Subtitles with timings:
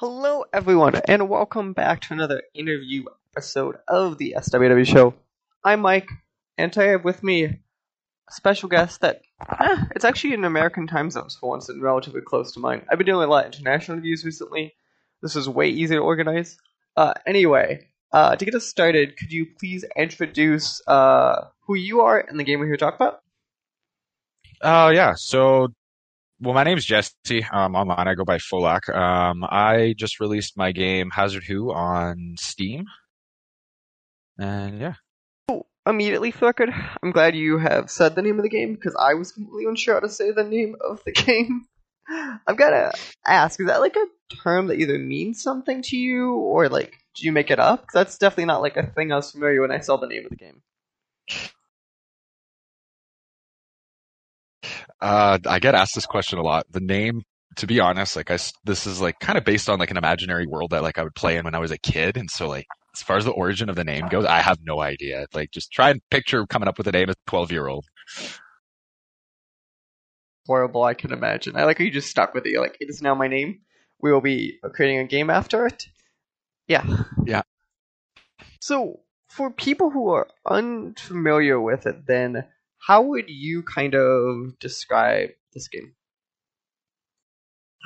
[0.00, 3.04] Hello, everyone, and welcome back to another interview
[3.36, 5.12] episode of the SWW Show.
[5.62, 6.08] I'm Mike,
[6.56, 7.58] and today I have with me a
[8.30, 9.20] special guest that
[9.60, 12.86] eh, it's actually in American time zones for once and relatively close to mine.
[12.90, 14.72] I've been doing a lot of international interviews recently.
[15.20, 16.56] This is way easier to organize.
[16.96, 22.18] Uh, anyway, uh, to get us started, could you please introduce uh, who you are
[22.18, 23.20] and the game we're here to talk about?
[24.60, 25.14] Uh, yeah.
[25.14, 25.68] So,
[26.40, 27.44] well, my name's Jesse.
[27.52, 28.94] Um, online, I go by Folak.
[28.94, 32.84] Um, I just released my game Hazordhu on Steam,
[34.38, 34.94] and yeah.
[35.86, 36.52] Immediately, for
[37.02, 39.94] I'm glad you have said the name of the game because I was completely unsure
[39.94, 41.64] how to say the name of the game.
[42.46, 42.92] I've got to
[43.26, 47.24] ask: Is that like a term that either means something to you, or like, do
[47.24, 47.80] you make it up?
[47.86, 50.24] 'Cause that's definitely not like a thing I was familiar when I saw the name
[50.24, 50.62] of the game.
[55.00, 56.66] Uh, I get asked this question a lot.
[56.70, 57.22] The name,
[57.56, 60.46] to be honest, like I, this is like kind of based on like an imaginary
[60.46, 62.66] world that like I would play in when I was a kid, and so like
[62.94, 65.26] as far as the origin of the name goes, I have no idea.
[65.32, 67.86] Like, just try and picture coming up with a name as a twelve year old.
[70.46, 71.56] horrible I can imagine.
[71.56, 72.50] I like how you just stuck with it.
[72.50, 73.60] You're like, it is now my name.
[74.00, 75.86] We will be creating a game after it.
[76.66, 76.84] Yeah.
[77.24, 77.42] Yeah.
[78.60, 82.46] So, for people who are unfamiliar with it, then
[82.86, 85.94] how would you kind of describe this game?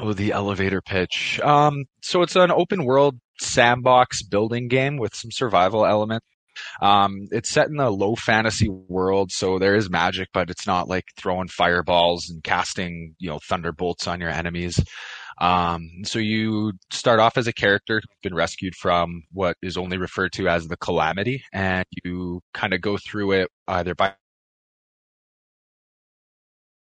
[0.00, 1.40] Oh, the elevator pitch.
[1.40, 6.26] Um, so it's an open world sandbox building game with some survival elements.
[6.80, 10.88] Um, it's set in a low fantasy world, so there is magic, but it's not
[10.88, 14.78] like throwing fireballs and casting, you know, thunderbolts on your enemies.
[15.40, 19.98] Um, so you start off as a character who's been rescued from what is only
[19.98, 24.14] referred to as the calamity, and you kind of go through it either by by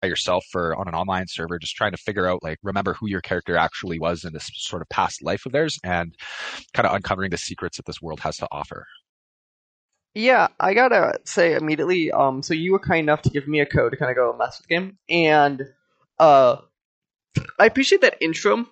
[0.06, 3.22] yourself or on an online server, just trying to figure out, like, remember who your
[3.22, 6.16] character actually was in this sort of past life of theirs and
[6.74, 8.86] kind of uncovering the secrets that this world has to offer.
[10.16, 12.10] Yeah, I gotta say immediately.
[12.10, 14.36] Um, so you were kind enough to give me a code to kind of go
[14.38, 15.62] mess with the game, and
[16.20, 16.56] uh,
[17.60, 18.66] I appreciate that intro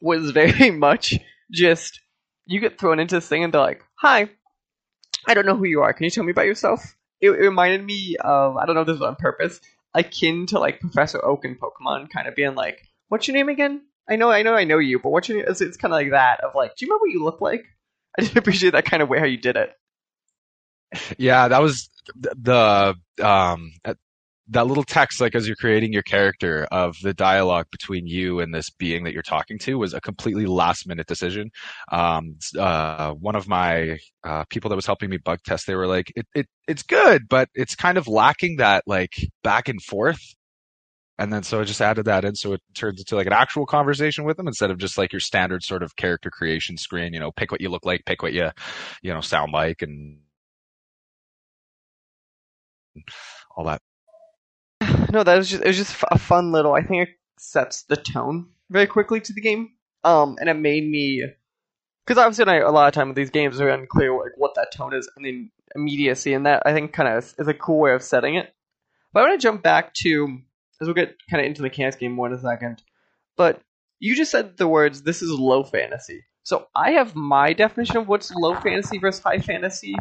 [0.00, 1.18] was very much
[1.50, 2.00] just
[2.46, 4.30] you get thrown into this thing and they're like, "Hi,
[5.26, 5.92] I don't know who you are.
[5.92, 8.86] Can you tell me about yourself?" It, it reminded me of I don't know if
[8.86, 9.60] this was on purpose,
[9.94, 13.82] akin to like Professor Oak in Pokemon, kind of being like, "What's your name again?"
[14.08, 15.46] I know, I know, I know you, but what's your name?
[15.48, 17.64] It's, it's kind of like that of like, "Do you remember what you look like?"
[18.18, 19.72] I just appreciate that kind of way how you did it.
[21.18, 23.72] Yeah, that was the um
[24.50, 28.54] that little text like as you're creating your character of the dialogue between you and
[28.54, 31.50] this being that you're talking to was a completely last minute decision.
[31.92, 35.86] Um uh one of my uh people that was helping me bug test they were
[35.86, 40.34] like it, it it's good but it's kind of lacking that like back and forth.
[41.18, 43.66] And then so I just added that in so it turns into like an actual
[43.66, 47.20] conversation with them instead of just like your standard sort of character creation screen, you
[47.20, 48.50] know, pick what you look like, pick what you
[49.02, 50.18] you know sound like and
[53.56, 53.80] all that
[55.12, 56.74] no, that was just it was just a fun little.
[56.74, 59.70] I think it sets the tone very quickly to the game.
[60.04, 61.24] Um, and it made me
[62.06, 64.72] because obviously I, a lot of time with these games are unclear like what that
[64.72, 67.92] tone is and the immediacy, and that I think kind of is a cool way
[67.92, 68.54] of setting it.
[69.12, 70.38] But I want to jump back to
[70.80, 72.82] as we'll get kind of into the mechanics game more in a second.
[73.36, 73.60] But
[73.98, 78.08] you just said the words "this is low fantasy," so I have my definition of
[78.08, 79.96] what's low fantasy versus high fantasy.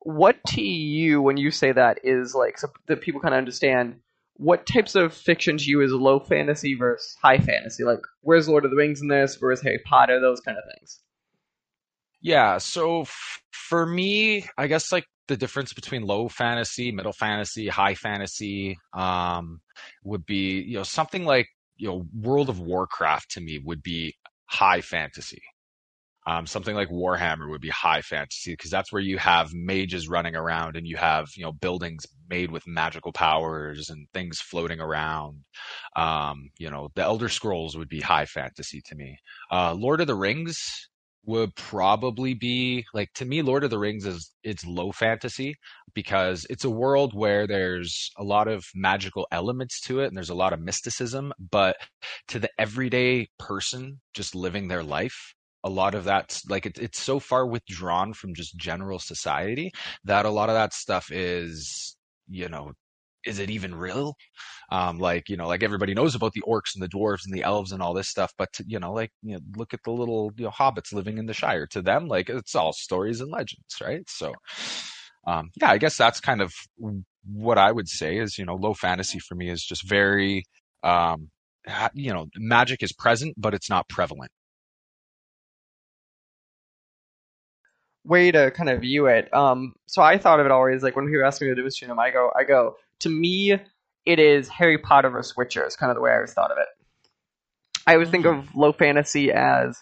[0.00, 4.00] What to you when you say that is like so that people kind of understand
[4.38, 7.84] what types of fiction to you is low fantasy versus high fantasy?
[7.84, 9.36] Like, where's Lord of the Rings in this?
[9.40, 10.20] Where's Harry Potter?
[10.20, 11.00] Those kind of things.
[12.20, 17.68] Yeah, so f- for me, I guess like the difference between low fantasy, middle fantasy,
[17.68, 19.60] high fantasy um
[20.04, 24.14] would be, you know, something like, you know, World of Warcraft to me would be
[24.46, 25.42] high fantasy.
[26.26, 30.34] Um, something like Warhammer would be high fantasy because that's where you have mages running
[30.34, 35.44] around and you have, you know, buildings made with magical powers and things floating around.
[35.94, 39.18] Um, you know, the Elder Scrolls would be high fantasy to me.
[39.52, 40.88] Uh, Lord of the Rings
[41.26, 45.56] would probably be like to me lord of the rings is it's low fantasy
[45.92, 50.30] because it's a world where there's a lot of magical elements to it and there's
[50.30, 51.76] a lot of mysticism but
[52.28, 55.34] to the everyday person just living their life
[55.66, 59.72] a lot of that's like it, it's so far withdrawn from just general society
[60.04, 61.96] that a lot of that stuff is
[62.28, 62.72] you know
[63.24, 64.14] is it even real?
[64.70, 67.42] Um like you know like everybody knows about the orcs and the dwarves and the
[67.42, 69.90] elves and all this stuff but to, you know like you know look at the
[69.90, 71.66] little you know hobbits living in the shire.
[71.68, 74.08] To them like it's all stories and legends right?
[74.08, 74.32] So
[75.26, 76.52] um yeah i guess that's kind of
[77.32, 80.44] what I would say is, you know, low fantasy for me is just very,
[80.82, 81.30] um,
[81.94, 84.30] you know, magic is present, but it's not prevalent.
[88.06, 89.32] Way to kind of view it.
[89.34, 91.94] Um, so I thought of it always like when people ask me to do a
[92.00, 92.76] I go, I go.
[93.00, 93.58] To me,
[94.06, 95.66] it is Harry Potter versus Witcher.
[95.66, 96.68] Is kind of the way I always thought of it.
[97.86, 98.48] I always think Mm-hmm.
[98.48, 99.78] of low fantasy as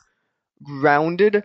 [0.63, 1.45] grounded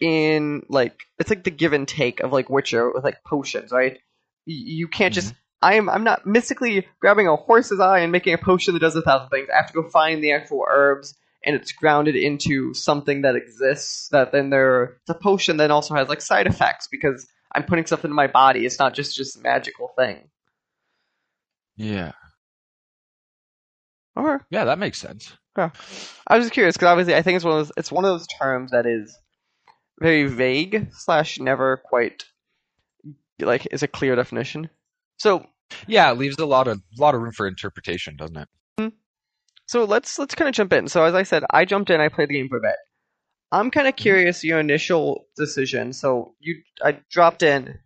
[0.00, 3.98] in like it's like the give and take of like Witcher with like potions, right?
[4.46, 8.74] You can't just I'm I'm not mystically grabbing a horse's eye and making a potion
[8.74, 9.48] that does a thousand things.
[9.52, 14.08] I have to go find the actual herbs and it's grounded into something that exists
[14.08, 18.04] that then there the potion then also has like side effects because I'm putting stuff
[18.04, 18.66] into my body.
[18.66, 20.28] It's not just just a magical thing.
[21.76, 22.12] Yeah.
[24.16, 25.36] Or Yeah, that makes sense.
[25.56, 25.70] yeah
[26.26, 28.10] I was just curious because obviously I think it's one of those it's one of
[28.10, 29.16] those terms that is
[30.00, 32.24] very vague slash never quite
[33.40, 34.70] like is a clear definition.
[35.18, 35.46] So
[35.86, 38.48] Yeah, it leaves a lot of lot of room for interpretation, doesn't it?
[39.74, 40.86] So let's let's kind of jump in.
[40.86, 42.00] So as I said, I jumped in.
[42.00, 42.76] I played the game for a bit.
[43.50, 45.92] I'm kind of curious your initial decision.
[45.92, 47.80] So you I dropped in,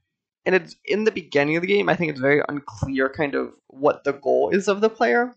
[0.44, 1.88] and it's in the beginning of the game.
[1.88, 5.34] I think it's very unclear kind of what the goal is of the player.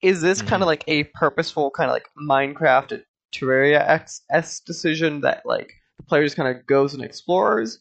[0.00, 0.62] Is this kind Mhm.
[0.62, 3.02] of like a purposeful kind of like Minecraft
[3.34, 7.80] Terraria X S decision that like the player just kind of goes and explores,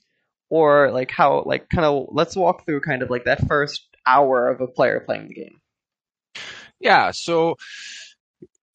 [0.49, 4.49] or like how like kind of let's walk through kind of like that first hour
[4.49, 5.61] of a player playing the game.
[6.79, 7.55] Yeah, so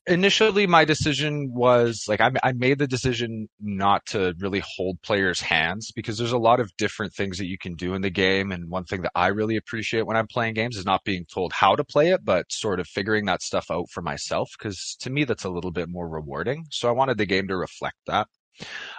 [0.06, 5.40] initially my decision was like I, I made the decision not to really hold players'
[5.40, 8.50] hands because there's a lot of different things that you can do in the game.
[8.50, 11.52] And one thing that I really appreciate when I'm playing games is not being told
[11.52, 15.10] how to play it, but sort of figuring that stuff out for myself because to
[15.10, 16.64] me that's a little bit more rewarding.
[16.70, 18.26] So I wanted the game to reflect that.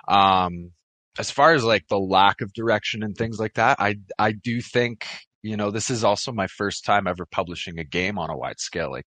[0.07, 0.71] Um,
[1.19, 4.61] as far as like the lack of direction and things like that, I I do
[4.61, 5.07] think
[5.43, 8.59] you know this is also my first time ever publishing a game on a wide
[8.59, 9.05] scale like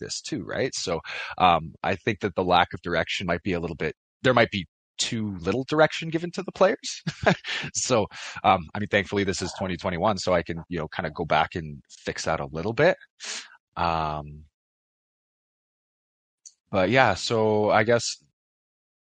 [0.00, 0.74] this too, right?
[0.74, 1.00] So
[1.38, 3.94] um, I think that the lack of direction might be a little bit.
[4.22, 4.66] There might be
[4.98, 7.02] too little direction given to the players.
[7.74, 8.06] so
[8.44, 11.24] um, I mean, thankfully this is 2021, so I can you know kind of go
[11.24, 12.96] back and fix that a little bit.
[13.76, 14.44] Um,
[16.70, 18.16] but yeah, so I guess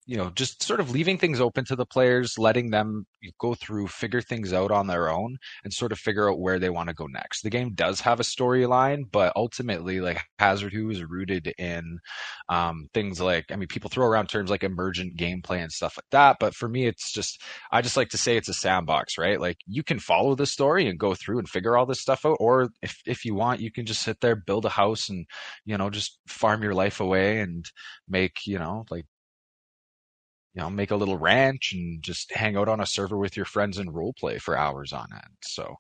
[0.07, 3.07] you know, just sort of leaving things open to the players, letting them
[3.39, 6.71] go through, figure things out on their own, and sort of figure out where they
[6.71, 7.43] want to go next.
[7.43, 11.99] The game does have a storyline, but ultimately, like Hazordhu is rooted in
[12.49, 16.11] um, things like, I mean, people throw around terms like emergent gameplay and stuff like
[16.11, 17.41] that, but for me, it's just,
[17.71, 19.41] I just like to say it's a sandbox, right?
[19.41, 22.37] Like you can follow the story and go through and figure all this stuff out,
[22.41, 25.27] or if if you want, you can just sit there, build a house, and
[25.65, 27.71] you know, just farm your life away and
[28.09, 29.05] make, you know, like
[30.55, 33.47] you know, make a little ranch and just hang out on a server with your
[33.47, 35.37] friends and role play for hours on end.
[35.45, 35.77] So,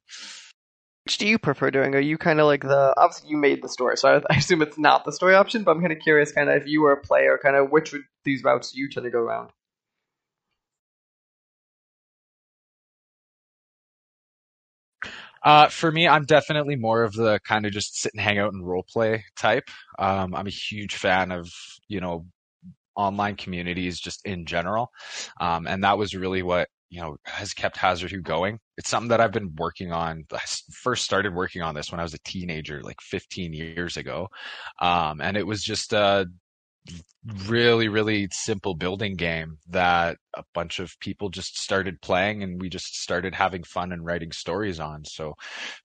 [1.06, 1.94] Which do you prefer doing?
[1.94, 4.62] Are you kind of like the obviously you made the story, so I, I assume
[4.62, 5.62] it's not the story option.
[5.64, 7.92] But I'm kind of curious, kind of if you were a player, kind of which
[7.92, 9.50] would these routes you tend to go around?
[15.44, 18.52] uh, for me, I'm definitely more of the kind of just sit and hang out
[18.52, 19.69] and role play type.
[19.98, 21.50] Um, I'm a huge fan of,
[21.88, 22.26] you know,
[22.97, 24.91] online communities just in general.
[25.41, 28.59] Um, and that was really what, you know, has kept Hazordhu going.
[28.77, 30.25] It's something that I've been working on.
[30.32, 30.41] I
[30.72, 34.29] first started working on this when I was a teenager, like 15 years ago.
[34.81, 36.27] Um, and it was just a
[37.46, 42.69] really, really simple building game that a bunch of people just started playing and we
[42.69, 45.05] just started having fun and writing stories on.
[45.05, 45.34] So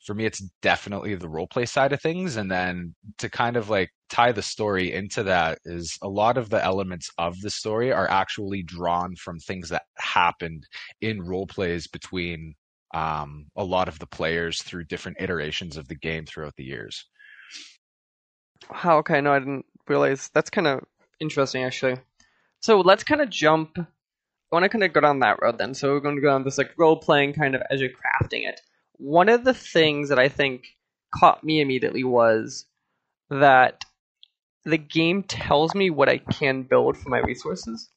[0.04, 2.38] for me, it's definitely the role play side of things.
[2.38, 6.50] And then to kind of like tie the story into that is a lot of
[6.50, 10.66] the elements of the story are actually drawn from things that happened
[11.02, 12.56] in role plays between
[12.96, 17.06] um, a lot of the players through different iterations of the game throughout the years.
[18.72, 20.30] How okay, no, I didn't realize.
[20.34, 20.84] That's kind of
[21.20, 21.98] interesting, actually.
[22.60, 23.78] So let's kind of jump.
[23.78, 23.86] I
[24.56, 25.74] want to kind of go down that road then.
[25.74, 28.48] So we're going to go down this like role playing kind of as you're crafting
[28.48, 28.62] it.
[28.98, 30.68] One of the things that I think
[31.14, 32.66] caught me immediately was
[33.30, 33.84] that
[34.66, 37.90] the game tells me what I can build for my resources.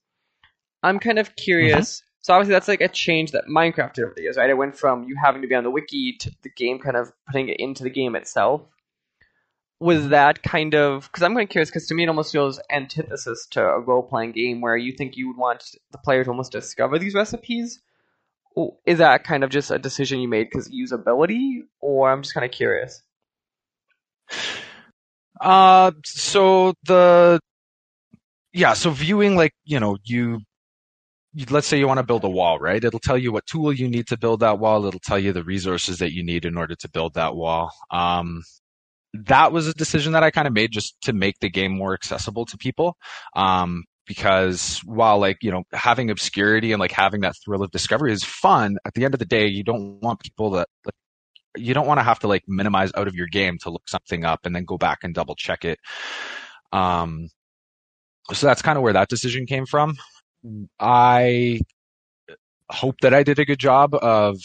[0.83, 1.99] I'm kind of curious.
[1.99, 2.07] Mm-hmm.
[2.23, 4.51] So obviously that's like a change that Minecraft did over the years, right?
[4.51, 7.13] It went from you having to be on the wiki to the game kind of
[7.27, 8.63] putting it into the game itself.
[9.81, 12.61] Was that kind of because I'm kind of curious because to me it almost feels
[12.71, 16.31] antithesis to a role playing game where you think you would want the player to
[16.31, 17.81] almost discover these recipes.
[18.85, 22.45] Is that kind of just a decision you made because usability, or I'm just kind
[22.45, 23.03] of curious?
[25.41, 27.41] Uh, so the
[28.53, 30.41] yeah, so viewing like you know you
[31.49, 32.83] let's say you want to build a wall, right?
[32.83, 34.85] It'll tell you what tool you need to build that wall.
[34.85, 37.71] It'll tell you the resources that you need in order to build that wall.
[37.91, 38.43] Um,
[39.15, 41.95] that was a decision that I kind of made just to make the game more
[41.95, 42.97] accessible to people.
[43.35, 48.13] Um, because while like, you know, having obscurity and like having that thrill of discovery
[48.13, 50.95] is fun, at the end of the day, you don't want people that like,
[51.57, 54.25] you don't want to have to like minimize out of your game to look something
[54.25, 55.79] up and then go back and double check it.
[56.73, 57.29] Um,
[58.33, 59.97] so that's kind of where that decision came from.
[60.79, 61.61] I
[62.71, 64.39] hope that I did a good job of,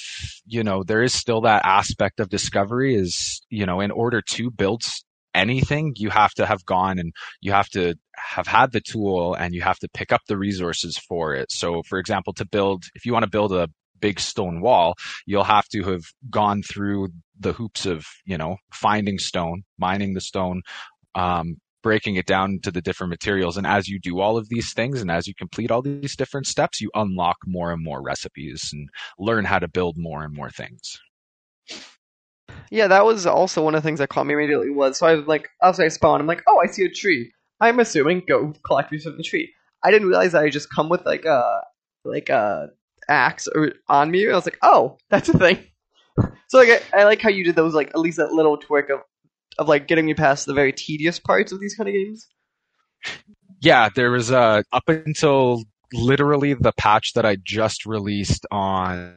[0.46, 4.52] you know, there is still that aspect of discovery is, you know, in order to
[4.52, 4.84] build
[5.34, 9.54] anything, you have to have gone and you have to have had the tool and
[9.54, 11.52] you have to pick up the resources for it.
[11.52, 15.44] So, for example, to build, if you want to build a big stone wall, you'll
[15.44, 20.62] have to have gone through the hoops of, you know, finding stone, mining the stone,
[21.16, 23.58] um, breaking it down to the different materials.
[23.58, 26.48] And as you do all of these things and as you complete all these different
[26.48, 28.90] steps, you unlock more and more recipes and
[29.20, 31.00] learn how to build more and more things.
[32.72, 35.14] Yeah, that was also one of the things that caught me immediately was so I
[35.14, 37.32] was like after I spawn, I'm like, oh I see a tree.
[37.62, 39.54] I'm assuming go collect research from the tree.
[39.84, 41.62] I didn't realize I just come with like a
[42.04, 42.70] like a
[43.08, 44.28] axe or on me.
[44.28, 45.64] I was like, oh, that's a thing.
[46.48, 48.90] so like I, I like how you did those like at least that little twerk
[48.90, 49.02] of
[49.58, 52.28] of like getting me past the very tedious parts of these kind of games.
[53.62, 59.16] Yeah, there was uh up until literally the patch that I just released on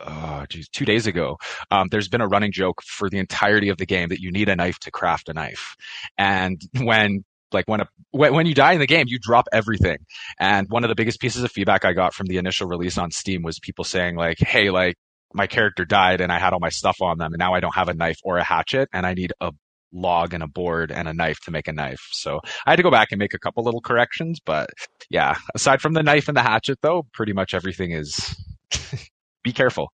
[0.00, 1.38] oh geez, two days ago,
[1.70, 4.48] um, there's been a running joke for the entirety of the game that you need
[4.48, 5.76] a knife to craft a knife.
[6.18, 9.98] And when like when a when, when you die in the game, you drop everything.
[10.38, 13.10] And one of the biggest pieces of feedback I got from the initial release on
[13.10, 14.96] Steam was people saying like, "Hey, like
[15.36, 17.74] my character died and I had all my stuff on them and now I don't
[17.74, 19.52] have a knife or a hatchet and I need a
[19.92, 22.08] log and a board and a knife to make a knife.
[22.12, 24.70] So I had to go back and make a couple little corrections, but
[25.10, 28.34] yeah, aside from the knife and the hatchet though, pretty much everything is
[29.44, 29.92] be careful.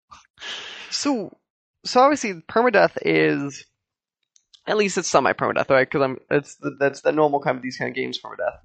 [0.89, 1.35] So
[1.83, 3.65] so obviously permadeath is
[4.67, 5.89] at least it's semi permadeath, right?
[5.89, 8.57] Because I'm it's the, that's the normal kind of these kind of games permadeath.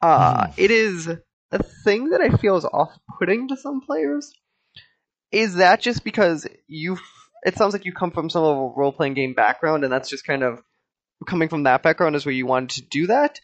[0.00, 0.54] Uh, mm.
[0.56, 1.08] it is
[1.50, 4.32] a thing that I feel is off putting to some players
[5.32, 6.98] is that just because you?
[7.44, 10.08] It sounds like you come from some of a role playing game background, and that's
[10.08, 10.62] just kind of
[11.26, 13.40] coming from that background is where you wanted to do that,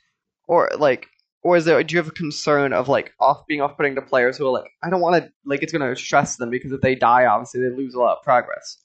[0.46, 1.06] or like,
[1.42, 1.82] or is there?
[1.82, 4.52] Do you have a concern of like off being off putting to players who are
[4.52, 7.26] like, I don't want to like it's going to stress them because if they die,
[7.26, 8.78] obviously they lose a lot of progress.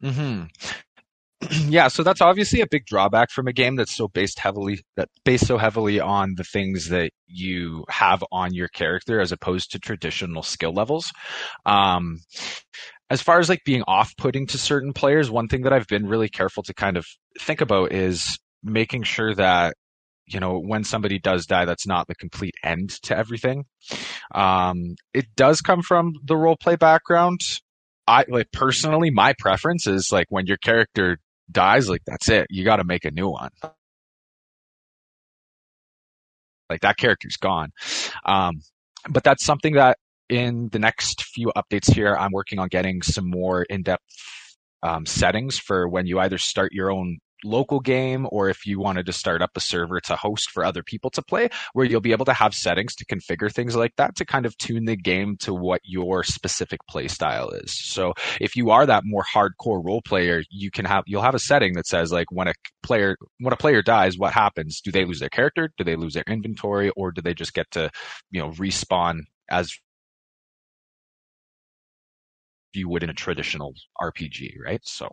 [0.00, 0.44] Hmm.
[1.68, 5.08] yeah, so that's obviously a big drawback from a game that's so based heavily that
[5.24, 9.78] based so heavily on the things that you have on your character as opposed to
[9.78, 11.12] traditional skill levels.
[11.66, 12.20] Um,
[13.10, 16.28] as far as like being off-putting to certain players, one thing that I've been really
[16.28, 17.06] careful to kind of
[17.40, 19.74] think about is making sure that
[20.26, 23.64] you know when somebody does die that's not the complete end to everything
[24.34, 27.40] um, it does come from the role play background
[28.06, 31.18] I like personally, my preference is like when your character
[31.50, 32.46] dies, like that's it.
[32.50, 33.50] You got to make a new one.
[36.70, 37.70] Like that character's gone.
[38.24, 38.60] Um,
[39.08, 43.28] but that's something that in the next few updates here, I'm working on getting some
[43.28, 44.02] more in-depth
[44.82, 49.06] um, settings for when you either start your own local game or if you wanted
[49.06, 52.12] to start up a server to host for other people to play where you'll be
[52.12, 55.36] able to have settings to configure things like that to kind of tune the game
[55.36, 57.72] to what your specific play style is.
[57.72, 61.38] So if you are that more hardcore role player you can have you'll have a
[61.38, 64.80] setting that says like when a player when a player dies what happens?
[64.80, 65.72] Do they lose their character?
[65.76, 66.90] Do they lose their inventory?
[66.96, 67.90] Or do they just get to
[68.30, 69.72] you know respawn as
[72.74, 74.80] you would in a traditional RPG, right?
[74.84, 75.10] So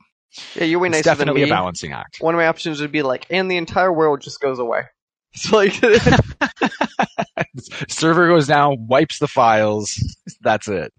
[0.55, 1.53] yeah, you're way it's nicer definitely than me.
[1.53, 2.17] a balancing act.
[2.19, 4.83] One of my options would be like, and the entire world just goes away.
[5.31, 5.73] It's like
[7.87, 9.93] server goes down, wipes the files.
[10.41, 10.91] That's it.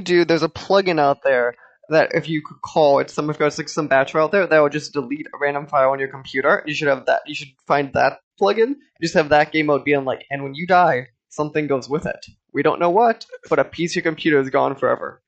[0.00, 1.56] Dude, there's a plugin out there
[1.88, 4.58] that if you could call, it, some if there's like some batch out there that
[4.60, 6.62] will just delete a random file on your computer.
[6.66, 7.22] You should have that.
[7.26, 8.76] You should find that plugin.
[9.02, 12.26] Just have that game mode being like, and when you die, something goes with it.
[12.52, 15.20] We don't know what, but a piece of your computer is gone forever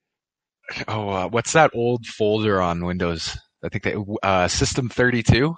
[0.88, 3.36] oh, uh, what's that old folder on Windows?
[3.62, 5.36] I think that uh, System 32.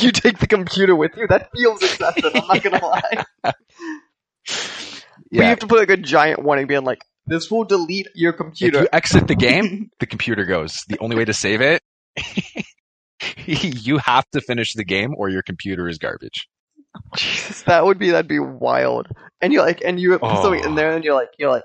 [0.00, 1.26] you take the computer with you.
[1.26, 2.32] That feels excessive.
[2.34, 3.24] I'm not gonna lie.
[3.44, 3.52] yeah.
[5.30, 8.32] But you have to put like a giant warning, being like, "This will delete your
[8.32, 10.84] computer." If you exit the game, the computer goes.
[10.86, 11.82] The only way to save it,
[13.46, 16.46] you have to finish the game, or your computer is garbage.
[17.16, 19.08] Jesus, that would be that'd be wild.
[19.40, 20.42] And you're like, and you have oh.
[20.42, 21.64] something in there, and you're like, you're like,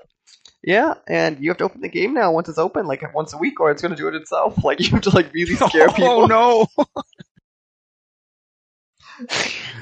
[0.62, 3.38] yeah, and you have to open the game now once it's open, like once a
[3.38, 4.56] week, or it's going to do it itself.
[4.64, 6.22] Like you have to like really scare oh, people.
[6.22, 6.66] Oh no!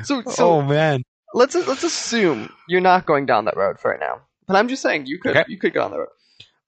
[0.05, 1.03] So, so oh man.
[1.35, 4.23] let's let's assume you're not going down that road for right now.
[4.47, 5.45] But I'm just saying you could Okay.
[5.47, 6.09] you could go on that road.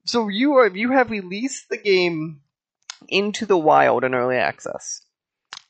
[0.04, 2.40] So you are you have released the game
[3.08, 5.02] into the wild in early access.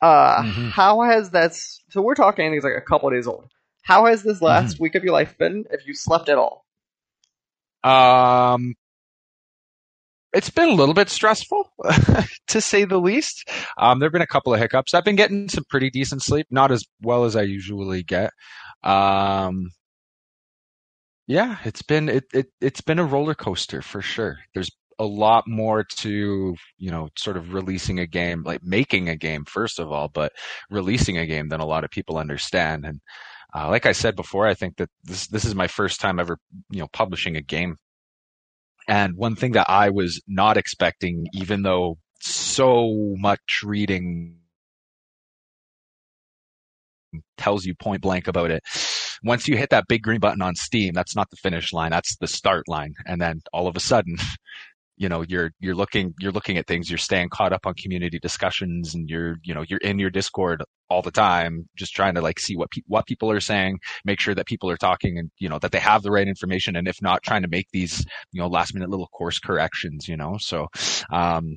[0.01, 0.73] Uh, Mhm.
[0.73, 1.53] how has that?
[1.89, 3.47] So we're talking things like a couple days old.
[3.83, 4.83] How has this last Mm-hmm.
[4.83, 5.65] week of your life been?
[5.71, 6.60] If you slept at all?
[7.83, 8.75] Um,
[10.33, 11.69] it's been a little bit stressful,
[12.47, 13.49] to say the least.
[13.77, 14.93] Um, there've been a couple of hiccups.
[14.93, 18.31] I've been getting some pretty decent sleep, not as well as I usually get.
[18.83, 19.71] Um,
[21.27, 24.39] yeah, it's been it, it it's been a roller coaster for sure.
[24.53, 24.69] There's
[24.99, 29.43] a lot more to you know sort of releasing a game like making a game
[29.45, 30.31] first of all but
[30.69, 33.01] releasing a game than a lot of people understand and
[33.55, 36.37] uh, like i said before i think that this this is my first time ever
[36.69, 37.77] you know publishing a game.
[38.87, 44.37] And one thing that i was not expecting even though so much reading
[47.37, 48.63] tells you point blank about it
[49.23, 52.15] once you hit that big green button on steam that's not the finish line that's
[52.17, 52.93] the start line.
[53.05, 54.17] And then all of a sudden
[55.01, 58.19] you know you're you're looking you're looking at things you're staying caught up on community
[58.19, 62.21] discussions and you're you know you're in your discord all the time just trying to
[62.21, 65.31] like see what pe- what people are saying make sure that people are talking and
[65.39, 68.05] you know that they have the right information and if not trying to make these
[68.31, 70.67] you know last minute little course corrections you know so
[71.11, 71.55] um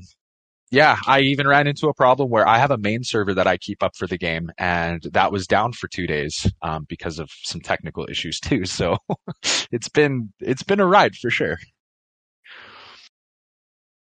[0.71, 3.59] yeah, I even ran into a problem where I have a main server that I
[3.59, 7.31] keep up for the game, and that was down for two days um, because of
[7.45, 8.65] some technical issues too.
[8.75, 8.97] So
[9.71, 11.59] it's been it's been a ride for sure.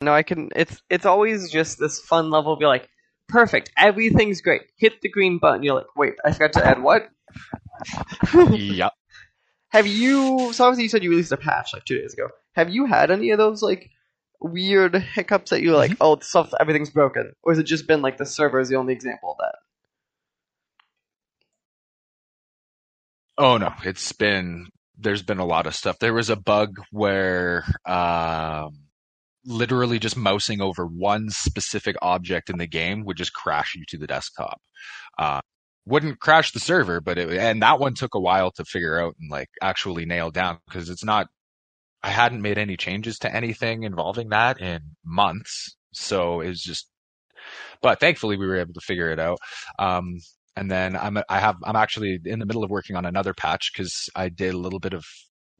[0.01, 0.49] No, I can.
[0.55, 2.55] It's it's always just this fun level.
[2.55, 2.87] Be like,
[3.27, 4.61] perfect, everything's great.
[4.77, 5.63] Hit the green button.
[5.63, 7.09] You're like, wait, I forgot to add what?
[8.51, 8.93] yep.
[9.69, 10.53] Have you?
[10.53, 12.29] So obviously you said you released a patch like two days ago.
[12.53, 13.89] Have you had any of those like
[14.39, 16.01] weird hiccups that you're like, Mm-hmm.
[16.01, 18.93] oh, stuff, everything's broken, or has it just been like the server is the only
[18.93, 19.55] example of that?
[23.37, 25.99] Oh no, it's been there's been a lot of stuff.
[25.99, 28.86] There was a bug where um,
[29.47, 33.97] literally just mousing over one specific object in the game would just crash you to
[33.97, 34.59] the desktop.
[35.17, 35.41] Uh,
[35.85, 39.15] wouldn't crash the server, but it and that one took a while to figure out
[39.19, 41.27] and like actually nail down because it's not.
[42.03, 46.87] I hadn't made any changes to anything involving that in months, so it was just.
[47.81, 49.39] But thankfully, we were able to figure it out.
[49.79, 50.17] Um,
[50.57, 53.71] and then I'm I have I'm actually in the middle of working on another patch
[53.73, 55.05] because I did a little bit of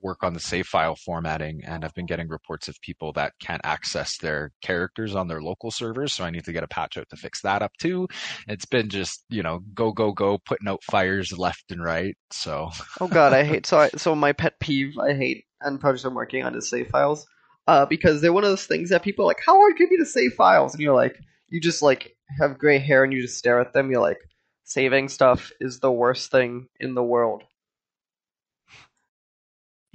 [0.02, 3.62] work on the save file formatting and I've been getting reports of people that can't
[3.64, 7.10] access their characters on their local servers so I need to get a patch out
[7.10, 8.08] to fix that up too.
[8.48, 12.16] It's been just, you know, go go go putting out fires left and right.
[12.32, 13.58] So Oh god, I hate.
[13.68, 16.88] So I, so my pet peeve I hate and projects I'm working on is save
[16.88, 17.26] files.
[17.68, 19.90] Uh, because they're one of those things that people are like, how hard can it
[19.90, 20.74] be to save files?
[20.74, 23.92] And you're like, you just like have gray hair and you just stare at them.
[23.92, 24.20] You're like,
[24.68, 27.44] saving stuff is the worst thing in the world.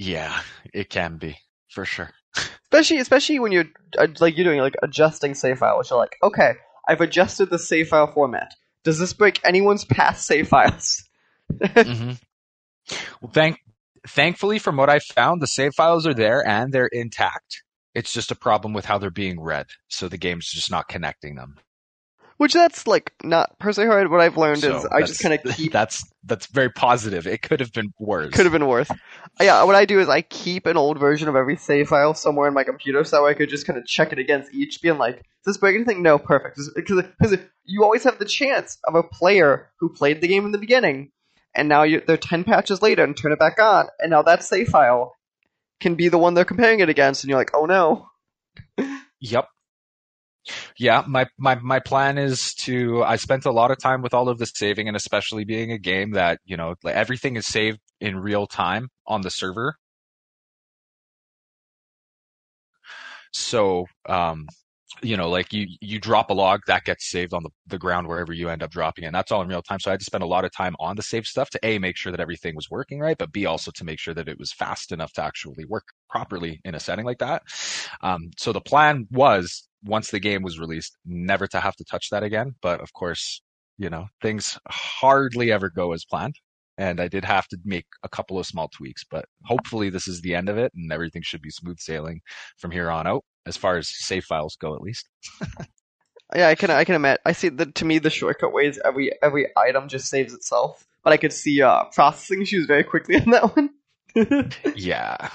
[0.02, 0.40] Yeah,
[0.72, 1.38] it can be
[1.68, 2.10] for sure.
[2.72, 3.66] Especially, especially when you're
[3.98, 6.54] uh, like you're doing like adjusting save file, Which you're like, okay,
[6.88, 8.54] I've adjusted the save file format.
[8.82, 11.04] Does this break anyone's past save files?
[11.52, 12.12] mm-hmm.
[13.20, 13.58] Well, thank
[14.08, 17.62] thankfully, from what I found, the save files are there and they're intact.
[17.94, 21.34] It's just a problem with how they're being read, so the game's just not connecting
[21.34, 21.56] them.
[22.42, 24.10] Which that's like not personally hard.
[24.10, 27.24] What I've learned is I just kind of keep that's that's very positive.
[27.24, 28.34] It could have been worse.
[28.34, 28.90] Could have been worse.
[29.40, 32.48] Yeah, what I do is I keep an old version of every save file somewhere
[32.48, 35.18] in my computer so I could just kind of check it against each, being like,
[35.18, 36.02] does this break anything?
[36.02, 36.58] No, perfect.
[36.74, 40.58] Because you always have the chance of a player who played the game in the
[40.58, 41.12] beginning,
[41.54, 44.42] and now you, they're 10 patches later and turn it back on, and now that
[44.42, 45.14] save file
[45.78, 48.08] can be the one they're comparing it against, and you're like, oh no.
[49.20, 49.46] Yep.
[50.78, 54.28] Yeah, my, my my plan is to I spent a lot of time with all
[54.28, 58.16] of the saving and especially being a game that, you know, everything is saved in
[58.18, 59.76] real time on the server.
[63.32, 64.46] So, um
[65.02, 68.08] you know, like you you drop a log that gets saved on the, the ground
[68.08, 69.12] wherever you end up dropping it.
[69.12, 69.80] That's all in real time.
[69.80, 71.78] So I had to spend a lot of time on the save stuff to A
[71.80, 74.38] make sure that everything was working right, but B also to make sure that it
[74.38, 77.42] was fast enough to actually work properly in a setting like that.
[78.02, 82.08] Um, so the plan was once the game was released, never to have to touch
[82.10, 82.54] that again.
[82.62, 83.42] But of course,
[83.78, 86.36] you know, things hardly ever go as planned.
[86.78, 90.22] And I did have to make a couple of small tweaks, but hopefully this is
[90.22, 92.22] the end of it and everything should be smooth sailing
[92.58, 95.08] from here on out, as far as save files go at least.
[96.34, 97.20] Yeah, I can I can imagine.
[97.26, 100.86] I see that to me the shortcut way is every every item just saves itself,
[101.04, 103.70] but I could see uh, processing issues very quickly on that one.
[104.74, 105.30] Yeah.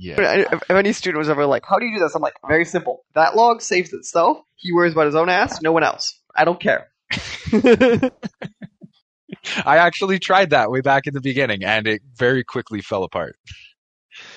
[0.00, 0.18] Yeah.
[0.18, 2.64] If, if any student was ever like, "How do you do this?" I'm like, "Very
[2.64, 3.04] simple.
[3.14, 4.38] That log saves itself.
[4.56, 5.60] He worries about his own ass.
[5.60, 6.18] No one else.
[6.34, 6.90] I don't care."
[9.64, 13.36] I actually tried that way back in the beginning, and it very quickly fell apart.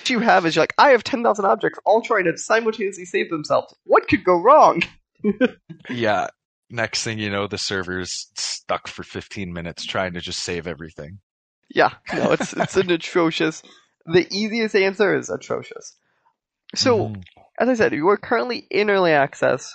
[0.00, 3.30] What you have is you're like, I have 10,000 objects all trying to simultaneously save
[3.30, 3.74] themselves.
[3.84, 4.82] What could go wrong?
[5.90, 6.28] yeah.
[6.70, 11.18] Next thing you know, the server's stuck for 15 minutes trying to just save everything.
[11.68, 13.62] Yeah, no, it's it's an atrocious.
[14.06, 15.96] The easiest answer is atrocious.
[16.74, 17.22] So, mm.
[17.58, 19.74] as I said, you are currently in early access.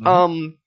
[0.00, 0.06] Mm.
[0.06, 0.58] Um,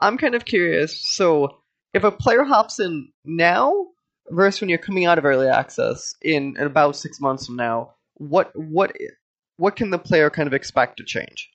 [0.00, 1.00] I'm kind of curious.
[1.14, 1.58] So,
[1.94, 3.86] if a player hops in now
[4.28, 7.94] versus when you're coming out of early access in, in about six months from now,
[8.14, 8.92] what what
[9.56, 11.50] what can the player kind of expect to change?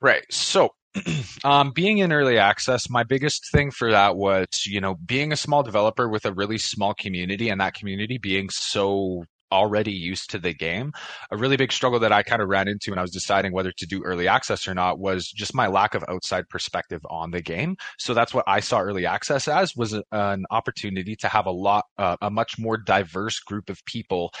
[0.00, 0.24] Right.
[0.30, 0.74] So
[1.44, 5.36] um, being in early access, my biggest thing for that was, you know, being a
[5.36, 10.38] small developer with a really small community and that community being so already used to
[10.38, 10.92] the game.
[11.30, 13.70] A really big struggle that I kind of ran into when I was deciding whether
[13.70, 17.42] to do early access or not was just my lack of outside perspective on the
[17.42, 17.76] game.
[17.98, 21.84] So that's what I saw early access as was an opportunity to have a lot,
[21.98, 24.32] uh, a much more diverse group of people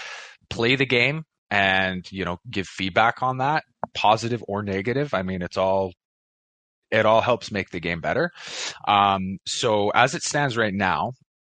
[0.48, 3.62] play the game and you know give feedback on that
[3.94, 5.92] positive or negative i mean it's all
[6.92, 8.30] it all helps make the game better.
[8.86, 11.12] Um, so as it stands right now,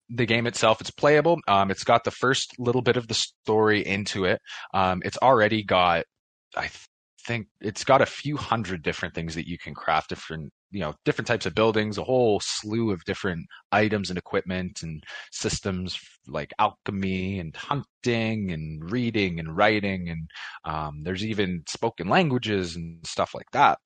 [0.08, 1.38] the game itself it's playable.
[1.48, 4.40] Um, it's got the first little bit of the story into it.
[4.72, 6.04] Um, it's already got,
[6.56, 6.70] I
[7.26, 10.92] think it's got a few hundred different things that you can craft, different you know
[11.04, 16.52] different types of buildings, a whole slew of different items and equipment and systems like
[16.58, 20.28] alchemy and hunting and reading and writing and
[20.64, 23.78] um, there's even spoken languages and stuff like that.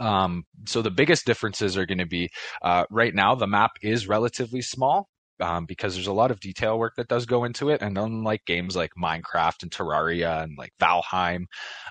[0.00, 2.30] Um, so the biggest differences are going to be
[2.62, 5.08] uh, right now the map is relatively small.
[5.40, 7.82] Um, because there's a lot of detail work that does go into it.
[7.82, 11.46] And unlike games like Minecraft and Terraria and like Valheim,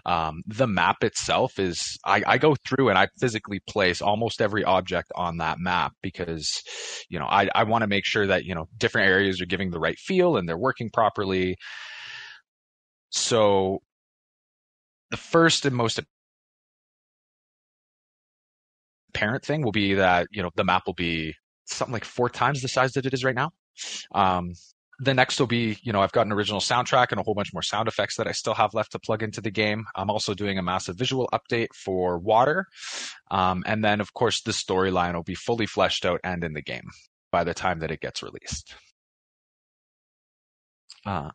[0.06, 4.64] um, the map itself is, I, I, go through and I physically place almost every
[4.64, 6.64] object on that map because,
[7.10, 9.72] you know, I, I want to make sure that, you know, different areas are giving
[9.72, 11.58] the right feel and they're working properly.
[13.10, 13.80] So
[15.10, 16.00] the first and most
[19.12, 22.62] parent thing will be that you know the map will be something like four times
[22.62, 23.52] the size that it is right now.
[24.14, 24.54] Um,
[25.00, 27.54] the next will be, you know, I've got an original soundtrack and a whole bunch
[27.54, 29.86] more sound effects that I still have left to plug into the game.
[29.96, 32.68] I'm also doing a massive visual update for Water.
[33.32, 36.62] Um, and then, of course, the storyline will be fully fleshed out and in the
[36.62, 36.88] game
[37.32, 38.76] by the time that it gets released.
[41.04, 41.32] Uh,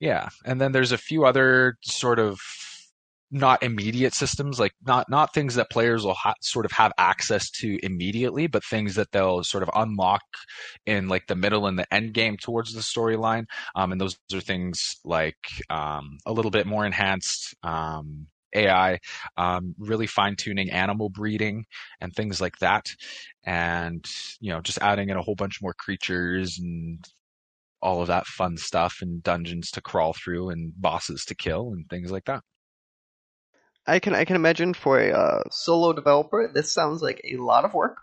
[0.00, 0.30] yeah.
[0.46, 2.40] And then there's a few other sort of
[3.30, 7.50] not immediate systems like not not things that players will ha- sort of have access
[7.50, 10.22] to immediately but things that they'll sort of unlock
[10.86, 14.40] in like the middle and the end game towards the storyline um, and those are
[14.40, 15.36] things like
[15.70, 18.98] um, a little bit more enhanced um, AI,
[19.36, 21.66] um, really fine tuning animal breeding
[22.00, 22.86] and things like that.
[23.44, 24.04] And,
[24.40, 27.04] you know, just adding in a whole bunch more creatures and
[27.82, 31.88] all of that fun stuff and dungeons to crawl through and bosses to kill and
[31.88, 32.42] things like that.
[33.86, 37.64] I can I can imagine for a uh, solo developer, this sounds like a lot
[37.64, 37.98] of work.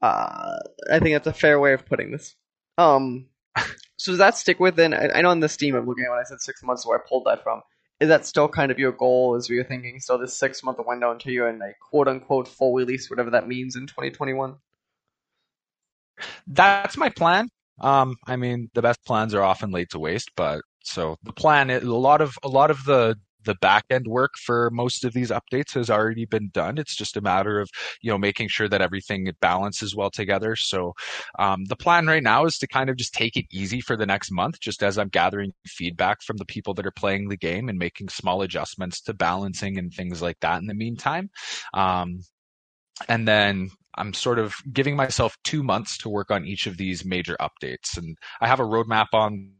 [0.00, 0.56] Uh,
[0.90, 2.34] I think that's a fair way of putting this.
[2.78, 3.26] Um,
[3.96, 4.94] so does that stick within?
[4.94, 6.98] I, I know in the Steam I'm looking at when I said six months, where
[6.98, 7.60] I pulled that from.
[8.00, 9.36] Is that still kind of your goal?
[9.36, 12.74] Is you're thinking still this six month window until you're in a quote unquote full
[12.74, 14.54] release, whatever that means in 2021?
[16.46, 17.48] That's my plan.
[17.80, 21.70] Um, I mean, the best plans are often laid to waste, but so the plan,
[21.70, 25.30] a lot of a lot of the the back end work for most of these
[25.30, 26.78] updates has already been done.
[26.78, 27.68] It's just a matter of
[28.02, 30.56] you know making sure that everything balances well together.
[30.56, 30.94] So
[31.38, 34.06] um, the plan right now is to kind of just take it easy for the
[34.06, 37.68] next month, just as I'm gathering feedback from the people that are playing the game
[37.68, 41.30] and making small adjustments to balancing and things like that in the meantime.
[41.74, 42.20] Um,
[43.08, 47.04] and then I'm sort of giving myself two months to work on each of these
[47.04, 47.96] major updates.
[47.96, 49.52] And I have a roadmap on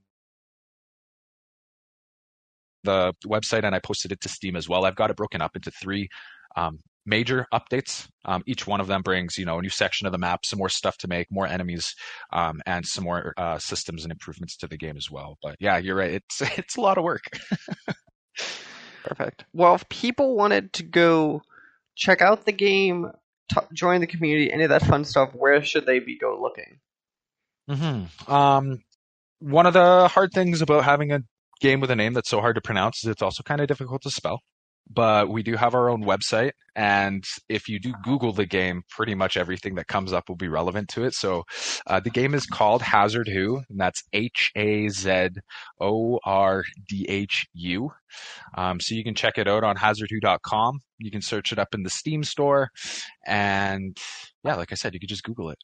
[2.85, 4.85] the website and I posted it to Steam as well.
[4.85, 6.09] I've got it broken up into three
[6.57, 8.09] um, major updates.
[8.25, 10.59] Um, each one of them brings, you know, a new section of the map, some
[10.59, 11.95] more stuff to make, more enemies,
[12.33, 15.39] um, and some more uh, systems and improvements to the game as well.
[15.43, 16.15] But yeah, you're right.
[16.15, 17.25] It's it's a lot of work.
[19.05, 19.45] Perfect.
[19.53, 21.43] Well, if people wanted to go
[21.97, 23.11] check out the game,
[23.53, 26.81] t- join the community, any of that fun stuff, where should they be go looking?
[27.69, 28.33] Mm-hmm.
[28.33, 28.83] Um,
[29.39, 31.23] one of the hard things about having a
[31.61, 34.03] game with a name that's so hard to pronounce is it's also kind of difficult
[34.03, 34.41] to spell.
[34.93, 39.15] But we do have our own website, and if you do Google the game, pretty
[39.15, 41.15] much everything that comes up will be relevant to it.
[41.15, 41.45] So,
[41.87, 45.29] uh, the game is called Hazordhu, and that's H A Z
[45.81, 47.93] O R D H U.
[48.57, 50.81] Um, so you can check it out on hazordhu.com.
[50.99, 52.71] You can search it up in the Steam store,
[53.25, 53.97] and
[54.43, 55.59] yeah, like I said, you could just Google it.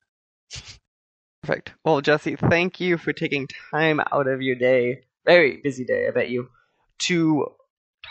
[1.43, 1.75] Perfect.
[1.85, 6.13] Well, Jesse, thank you for taking time out of your day, very busy day, I
[6.13, 6.49] bet you,
[7.01, 7.47] to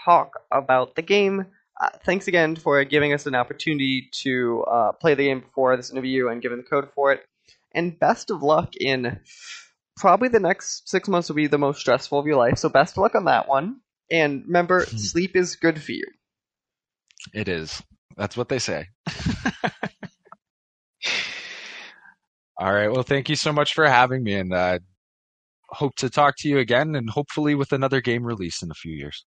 [0.06, 1.48] talk about the game.
[1.82, 5.92] Uh, thanks again for giving us an opportunity to uh, play the game before this
[5.92, 7.26] interview and giving the code for it.
[7.74, 9.20] And best of luck in
[9.98, 12.58] probably the next six months will be the most stressful of your life.
[12.58, 13.82] So best of luck on that one.
[14.12, 16.06] And remember, sleep is good for you.
[17.34, 17.82] It is.
[18.16, 18.88] That's what they say.
[22.58, 22.90] All right.
[22.90, 24.80] Well, thank you so much for having me, and uh,
[25.70, 28.94] hope to talk to you again, and hopefully with another game release in a few
[28.94, 29.26] years.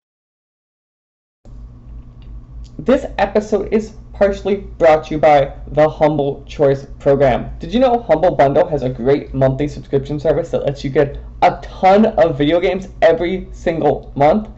[2.78, 7.50] This episode is partially brought to you by the Humble Choice program.
[7.58, 11.18] Did you know Humble Bundle has a great monthly subscription service that lets you get
[11.42, 14.48] a ton of video games every single month?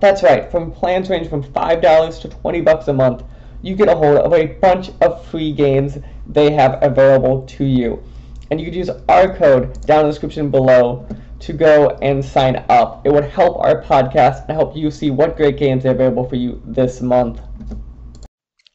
[0.00, 3.24] That's right, from plans range from $5 to 20 bucks a month,
[3.62, 8.02] you get a hold of a bunch of free games they have available to you.
[8.50, 11.06] And you could use our code down in the description below
[11.40, 13.06] to go and sign up.
[13.06, 16.36] It would help our podcast and help you see what great games are available for
[16.36, 17.40] you this month.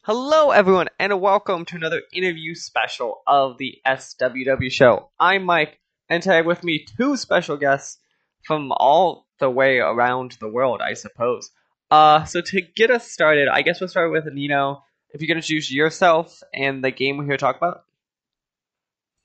[0.02, 5.10] Hello, everyone, and welcome to another interview special of the SWW show.
[5.20, 5.78] I'm Mike,
[6.08, 7.98] and today I have with me two special guests
[8.44, 11.50] from all the way around the world, I suppose.
[11.90, 14.82] Uh, so to get us started, I guess we'll start with Nino.
[15.10, 17.84] If you can introduce yourself and the game we're here to talk about.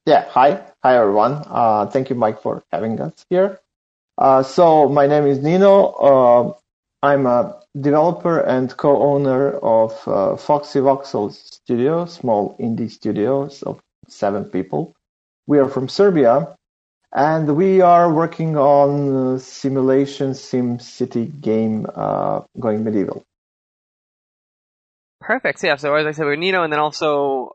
[0.06, 0.62] Yeah, hi.
[0.84, 1.44] Hi, everyone.
[1.48, 3.60] Uh, thank you, Mike, for having us here.
[4.20, 5.86] Uh, so, my name is Nino.
[5.86, 6.54] Uh,
[7.02, 14.46] I'm a developer and co-owner of uh, Foxy Voxel Studio, small indie studios of seven
[14.46, 14.94] people.
[15.48, 16.56] We are from Serbia,
[17.12, 23.24] and we are working on simulation sim city game uh, going medieval.
[25.20, 25.64] Perfect.
[25.64, 25.78] Yeah.
[25.78, 27.55] So as I said, we're Nino, and then also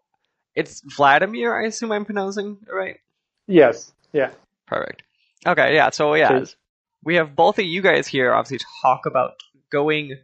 [0.54, 1.58] it's Vladimir.
[1.58, 2.98] I assume I'm pronouncing it right.
[3.46, 3.92] Yes.
[4.12, 4.30] Yeah.
[4.66, 5.02] Perfect.
[5.46, 5.74] Okay.
[5.74, 5.90] Yeah.
[5.90, 6.56] So yeah, Cheers.
[7.04, 8.32] we have both of you guys here.
[8.32, 9.34] Obviously, talk about
[9.70, 10.16] going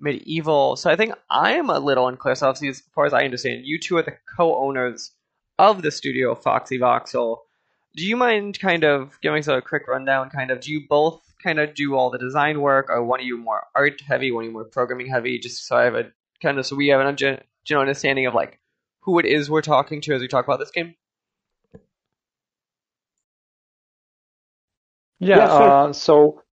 [0.00, 0.76] medieval.
[0.76, 2.34] So I think I am a little unclear.
[2.34, 5.12] So obviously, as far as I understand, you two are the co-owners
[5.58, 7.38] of the studio Foxy Voxel.
[7.94, 10.30] Do you mind kind of giving us a quick rundown?
[10.30, 13.26] Kind of, do you both kind of do all the design work, or one of
[13.26, 15.38] you more art heavy, one of you more programming heavy?
[15.38, 16.10] Just so I have a
[16.42, 18.58] kind of so we have an gen- general understanding of like
[19.02, 20.94] who it is we're talking to as we talk about this game.
[25.20, 25.36] Yeah.
[25.36, 25.70] Yeah, sure.
[25.70, 26.42] uh, so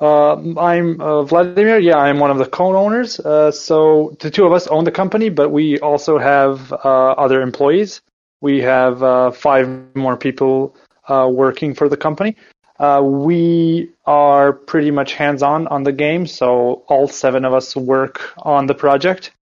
[0.00, 1.78] uh, I'm uh, Vladimir.
[1.78, 3.20] Yeah, I'm one of the co-owners.
[3.20, 6.76] Uh, so the two of us own the company, but we also have uh,
[7.12, 8.02] other employees.
[8.40, 10.76] We have uh, five more people
[11.08, 12.36] uh, working for the company.
[12.78, 18.32] Uh, we are pretty much hands-on on the game, so all seven of us work
[18.38, 19.32] on the project.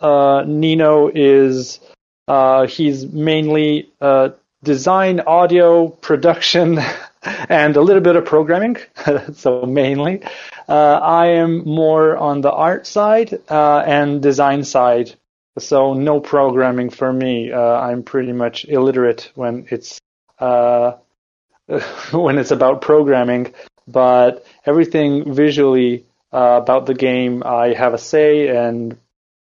[0.00, 1.80] Uh, Nino is
[2.28, 4.30] uh, he's mainly uh,
[4.62, 6.78] design, audio, production,
[7.48, 8.76] and a little bit of programming.
[9.34, 10.22] so mainly,
[10.68, 15.14] uh, I am more on the art side uh, and design side.
[15.58, 17.50] So no programming for me.
[17.50, 19.98] Uh, I'm pretty much illiterate when it's
[20.38, 23.54] when it's about programming.
[23.88, 28.98] But everything visually about the game, I have a say and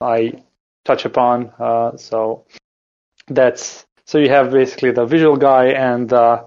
[0.02, 0.44] I
[0.86, 1.52] touch upon.
[1.60, 2.46] Uh, so
[3.28, 6.44] that's so you have basically the visual guy and uh,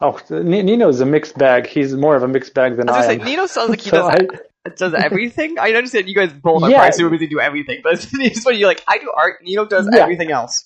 [0.00, 1.66] oh is a mixed bag.
[1.66, 3.18] He's more of a mixed bag than I was I am.
[3.20, 5.58] say, Nino sounds like he So does I- does everything.
[5.58, 6.78] I understand you guys both are Yeah.
[6.78, 9.88] probably super busy do everything, but it's when you're like, I do art, Nino does
[9.92, 10.02] Yeah.
[10.02, 10.64] everything else.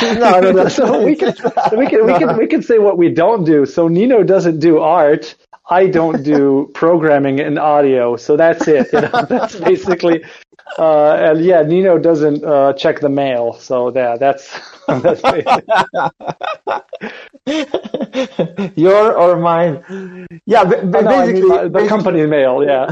[0.00, 0.68] no, no, no.
[0.68, 1.34] so we can
[1.76, 3.66] we can we can we can say what we don't do.
[3.66, 5.34] So Nino doesn't do art.
[5.68, 8.16] I don't do programming and audio.
[8.16, 8.92] So that's it.
[8.92, 9.26] You know?
[9.28, 10.24] That's basically.
[10.78, 13.54] Uh, and yeah, Nino doesn't uh, check the mail.
[13.54, 15.22] So yeah, that's that's.
[18.76, 20.26] Your or mine?
[20.46, 22.64] Yeah, ba- ba- Oh, no, I mean, basically, the company mail.
[22.64, 22.88] Yeah.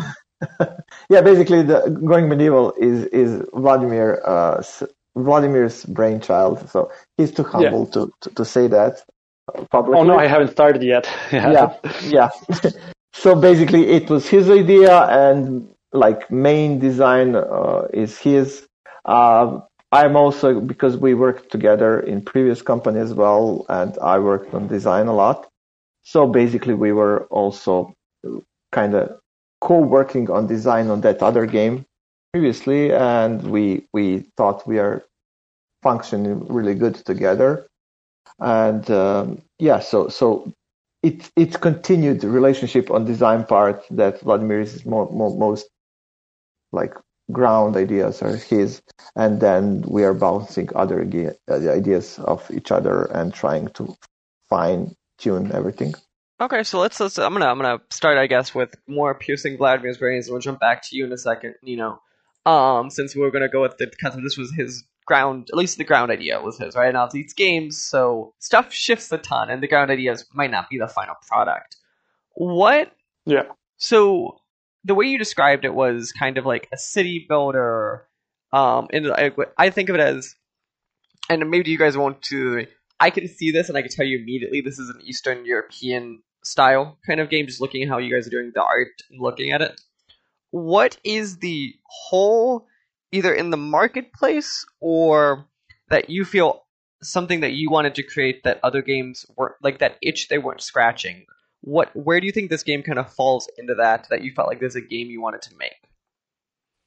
[1.11, 4.62] yeah, basically, the going medieval is is Vladimir uh,
[5.16, 6.68] Vladimir's brainchild.
[6.70, 9.03] So he's too humble to, to to say that
[9.70, 10.01] publicly.
[10.01, 11.09] Oh no, I haven't started yet.
[11.33, 12.31] yeah, yeah.
[13.12, 18.66] so basically, it was his idea, and like main design uh, is his.
[19.05, 19.61] Uh,
[19.92, 24.68] I'm also because we worked together in previous company as well, and I worked on
[24.68, 25.48] design a lot.
[26.03, 27.94] So basically, we were also
[28.72, 29.18] kind of
[29.61, 31.85] co-working on design on that other game
[32.33, 35.05] previously, and we we thought we are
[35.83, 37.66] functioning really good together.
[38.38, 40.53] And um, yeah, so so
[41.03, 45.68] it it continued the relationship on design part that Vladimir is more, more most
[46.72, 46.94] like
[47.33, 48.83] ground ideas are his,
[49.16, 53.94] and then we are bouncing other idea, uh, ideas of each other and trying to
[54.48, 55.94] fine tune everything.
[56.40, 57.18] Okay, so let's let's.
[57.18, 60.59] I'm gonna I'm gonna start, I guess, with more piercing Vladimir's brains, and we'll jump
[60.59, 61.54] back to you in a second.
[61.62, 62.00] You know,
[62.50, 65.76] um, since we were gonna go with the because this was his ground, at least
[65.76, 66.92] the ground idea was his, right?
[66.94, 70.70] Now it's these games, so stuff shifts a ton, and the ground ideas might not
[70.70, 71.76] be the final product.
[72.35, 72.90] What?
[73.26, 73.44] Yeah.
[73.76, 74.38] So
[74.84, 78.06] the way you described it was kind of like a city builder.
[78.52, 80.34] Um, and I, I think of it as,
[81.28, 82.66] and maybe you guys won't to.
[82.98, 86.22] I can see this, and I can tell you immediately this is an Eastern European
[86.42, 89.20] style kind of game, just looking at how you guys are doing the art and
[89.20, 89.80] looking at it.
[90.50, 92.66] What is the whole,
[93.12, 95.46] either in the marketplace or
[95.88, 96.64] that you feel
[97.02, 100.60] something that you wanted to create that other games weren't like that itch they weren't
[100.60, 101.26] scratching?
[101.62, 104.07] What, where do you think this game kind of falls into that?
[104.11, 105.90] That you felt like there's a game you wanted to make?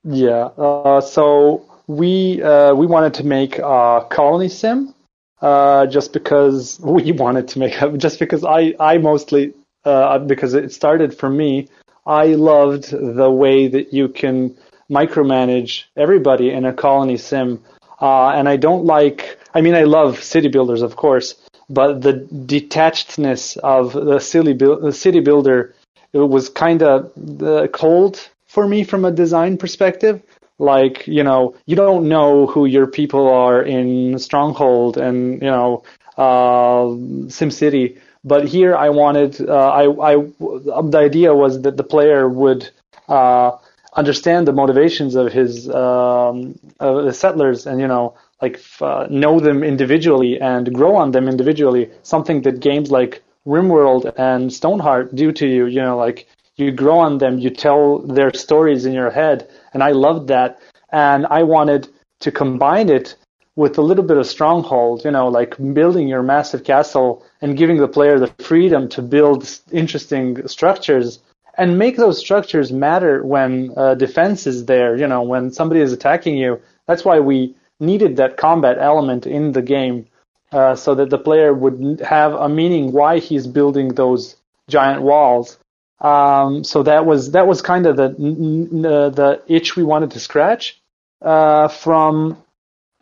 [0.04, 0.50] Yeah.
[0.58, 4.94] Uh, so we uh, we wanted to make a colony sim
[5.42, 9.54] uh, just because we wanted to make just because I I mostly
[9.86, 11.68] uh, because it started for me.
[12.06, 14.58] I loved the way that you can
[14.90, 17.64] micromanage everybody in a colony sim,
[18.02, 19.40] uh, and I don't like.
[19.54, 21.36] I mean, I love city builders, of course,
[21.70, 25.74] but the detachedness of the city, the city builder
[26.14, 30.22] it was kind of uh, cold for me from a design perspective
[30.60, 35.84] like you know you don't know who your people are in stronghold and you know
[36.18, 36.86] uh,
[37.28, 37.98] SimCity.
[38.24, 42.70] But here, I wanted, uh, I, I, the idea was that the player would
[43.10, 43.52] uh,
[43.94, 49.40] understand the motivations of his um, of the settlers, and you know, like uh, know
[49.40, 51.86] them individually and grow on them individually.
[52.04, 53.14] Something that games like
[53.48, 55.66] RimWorld and Stonehearth do to you.
[55.76, 56.28] You know, like
[56.58, 59.38] you grow on them, you tell their stories in your head,
[59.74, 60.60] and I loved that.
[60.92, 61.88] And I wanted
[62.26, 63.16] to combine it
[63.56, 67.78] with a little bit of stronghold, you know, like building your massive castle and giving
[67.78, 69.40] the player the freedom to build
[69.72, 71.20] interesting structures
[71.58, 75.94] and make those structures matter when uh, defense is there, you know, when somebody is
[75.94, 76.60] attacking you.
[76.88, 80.08] That's why we needed that combat element in the game
[80.52, 84.36] uh, so that the player would have a meaning why he's building those
[84.70, 85.58] giant walls.
[86.00, 90.82] Um, so that was that was kind of the the itch we wanted to scratch.
[91.22, 92.38] Uh, from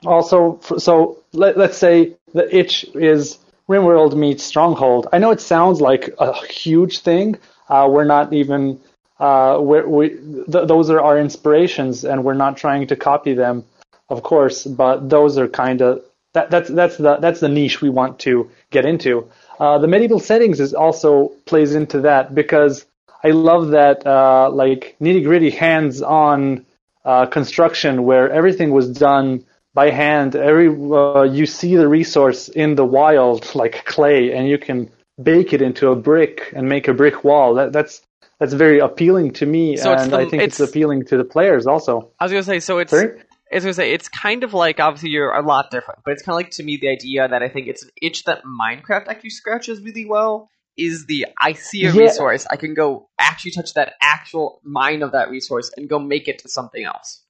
[0.05, 5.07] also so let, us say the itch is RimWorld meets Stronghold.
[5.11, 7.37] I know it sounds like a huge thing.
[7.69, 8.79] Uh, we're not even
[9.19, 13.63] uh, we're, we th- those are our inspirations, and we're not trying to copy them,
[14.11, 14.65] of course.
[14.65, 18.51] But those are kind of that, that's that's the that's the niche we want to
[18.69, 19.29] get into.
[19.59, 22.85] Uh, the medieval settings is also plays into that because
[23.23, 26.65] I love that uh, like nitty gritty hands on
[27.05, 30.35] uh, construction where everything was done by hand.
[30.35, 34.89] Every uh, you see the resource in the wild like clay, and you can
[35.21, 37.55] bake it into a brick and make a brick wall.
[37.55, 38.01] That, that's
[38.39, 41.23] that's very appealing to me, so and the, I think it's, it's, appealing to the
[41.23, 42.09] players also.
[42.19, 42.91] I was gonna say, so it's.
[42.91, 43.21] Sorry?
[43.51, 46.23] I was gonna say it's kind of like obviously you're a lot different, but it's
[46.23, 49.07] kind of like to me the idea that I think it's an itch that Minecraft
[49.07, 52.01] actually scratches really well, is the I see a yeah.
[52.01, 56.27] resource, I can go actually touch that actual mine of that resource and go make
[56.27, 57.23] it to something else.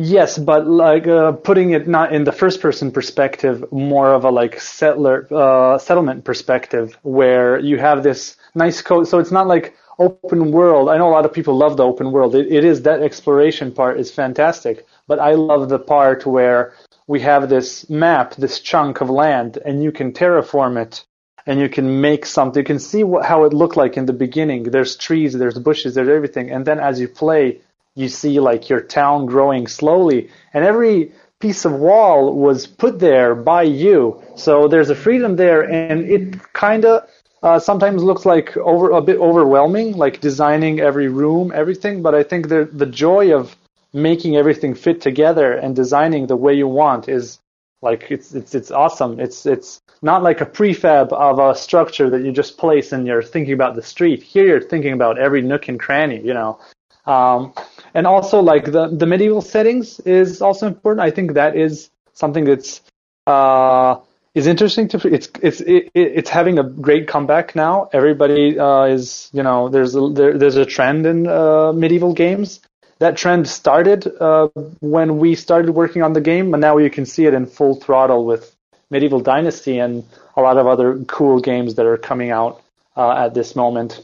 [0.00, 4.30] Yes, but like uh, putting it not in the first person perspective, more of a
[4.30, 9.08] like settler uh, settlement perspective, where you have this nice code.
[9.08, 10.88] So it's not like open world.
[10.88, 12.34] I know a lot of people love the open world.
[12.34, 16.74] It, it is that exploration part is fantastic, but I love the part where
[17.06, 21.04] we have this map, this chunk of land, and you can terraform it
[21.46, 22.60] and you can make something.
[22.60, 24.64] You can see what, how it looked like in the beginning.
[24.64, 27.62] There's trees, there's bushes, there's everything, and then as you play,
[27.94, 33.34] you see like your town growing slowly, and every piece of wall was put there
[33.34, 34.22] by you.
[34.36, 37.08] So there's a freedom there, and it kind of
[37.42, 42.02] uh, sometimes looks like over a bit overwhelming, like designing every room, everything.
[42.02, 43.56] But I think the the joy of
[43.92, 47.38] making everything fit together and designing the way you want is
[47.80, 49.20] like it's it's it's awesome.
[49.20, 53.22] It's it's not like a prefab of a structure that you just place and you're
[53.22, 54.22] thinking about the street.
[54.22, 56.58] Here you're thinking about every nook and cranny, you know.
[57.06, 57.54] Um,
[57.94, 61.06] and also like the the medieval settings is also important.
[61.06, 62.82] I think that is something that's
[63.26, 64.00] uh,
[64.38, 67.90] is interesting to it's it's it, it's having a great comeback now.
[67.92, 72.60] Everybody uh, is you know there's a, there, there's a trend in uh, medieval games
[73.00, 74.48] that trend started uh,
[74.80, 77.74] when we started working on the game, and now you can see it in full
[77.74, 78.54] throttle with
[78.90, 80.04] Medieval Dynasty and
[80.36, 82.62] a lot of other cool games that are coming out
[82.96, 84.00] uh, at this moment.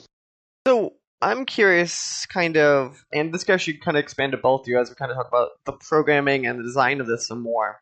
[0.67, 4.69] So I'm curious, kind of, and this guy should kind of expand to both of
[4.69, 7.41] you as we kind of talk about the programming and the design of this some
[7.41, 7.81] more.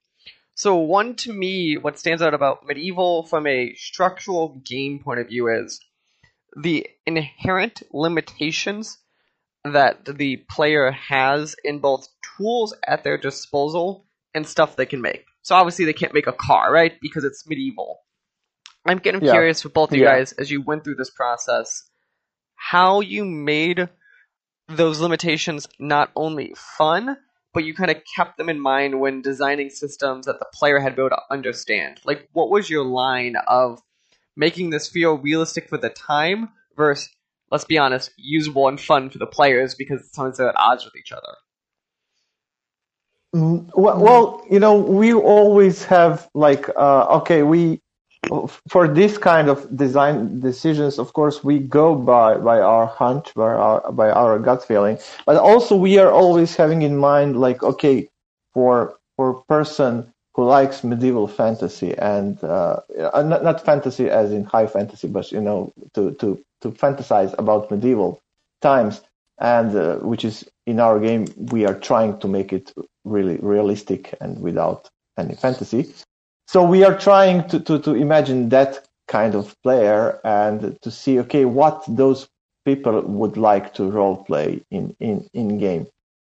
[0.62, 5.26] So, one to me, what stands out about Medieval from a structural game point of
[5.26, 5.80] view is
[6.56, 8.98] the inherent limitations
[9.64, 12.06] that the player has in both
[12.36, 15.24] tools at their disposal and stuff they can make.
[15.42, 16.92] So obviously they can't make a car, right?
[17.02, 17.98] Because it's medieval.
[18.86, 19.32] I'm getting Yeah.
[19.32, 20.12] curious with both of you Yeah.
[20.12, 21.90] guys as you went through this process,
[22.54, 23.88] how you made
[24.68, 27.16] those limitations not only fun,
[27.54, 30.90] but you kind of kept them in mind when designing systems that the player had
[30.90, 32.00] to be able to understand.
[32.04, 33.80] Like, what was your line of
[34.36, 37.10] making this feel realistic for the time versus,
[37.50, 40.96] let's be honest, usable and fun for the players because sometimes they're at odds with
[40.96, 41.36] each other?
[43.34, 47.81] Mm, Well, well, you know, we always have like, uh, okay, we
[48.68, 53.52] for this kind of design decisions, of course, we go by by our hunch, by
[53.52, 58.08] our by our gut feeling, but also we are always having in mind like, okay,
[58.54, 62.80] for for a person who likes medieval fantasy and uh,
[63.22, 67.70] not not fantasy as in high fantasy, but you know, to to to fantasize about
[67.70, 68.20] medieval
[68.60, 69.02] times
[69.40, 72.72] and uh, which is in our game we are trying to make it
[73.04, 75.92] really realistic and without any fantasy
[76.52, 81.18] so we are trying to, to, to imagine that kind of player and to see
[81.20, 82.28] okay what those
[82.64, 85.86] people would like to role play in, in, in game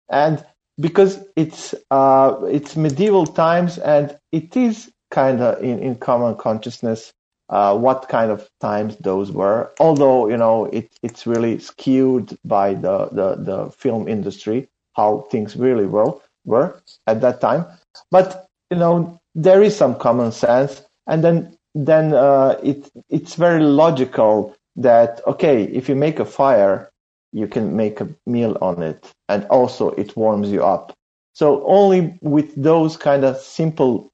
[0.09, 0.45] and
[0.79, 7.13] because it's uh, it's medieval times and it is kind of in, in common consciousness
[7.49, 9.71] uh, what kind of times those were.
[9.79, 15.55] Although you know it, it's really skewed by the, the, the film industry how things
[15.55, 16.13] really were
[16.45, 17.65] were at that time.
[18.09, 23.63] But you know there is some common sense, and then then uh, it it's very
[23.63, 26.91] logical that okay if you make a fire
[27.33, 30.93] you can make a meal on it and also it warms you up.
[31.33, 34.11] So only with those kind of simple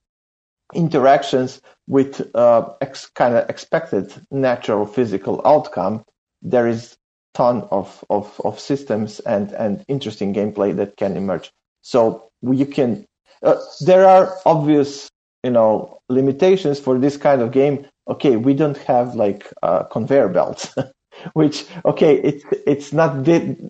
[0.73, 6.05] interactions with uh, ex- kind of expected natural physical outcome,
[6.41, 6.97] there is
[7.33, 11.51] ton of, of, of systems and, and interesting gameplay that can emerge.
[11.81, 13.05] So you can,
[13.43, 15.09] uh, there are obvious,
[15.43, 17.85] you know, limitations for this kind of game.
[18.07, 19.51] Okay, we don't have like
[19.91, 20.73] conveyor belts,
[21.33, 23.25] which okay, it's it's not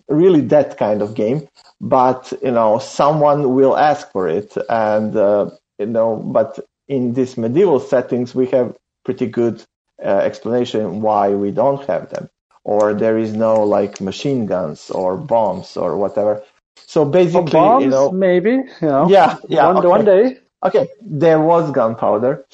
[0.08, 1.48] really that kind of game,
[1.80, 6.58] but you know, someone will ask for it, and uh, you know, but
[6.88, 9.62] in these medieval settings, we have pretty good
[10.04, 12.28] uh, explanation why we don't have them,
[12.64, 16.42] or there is no like machine guns or bombs or whatever.
[16.76, 18.50] So basically, bombs, you know, maybe.
[18.50, 19.88] You know, yeah, yeah, one, okay.
[19.88, 20.38] one day.
[20.64, 22.46] okay, there was gunpowder,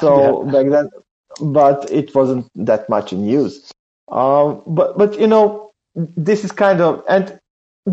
[0.00, 0.90] so back then,
[1.40, 3.70] but it wasn't that much in use.
[4.08, 7.38] Um, but but you know, this is kind of and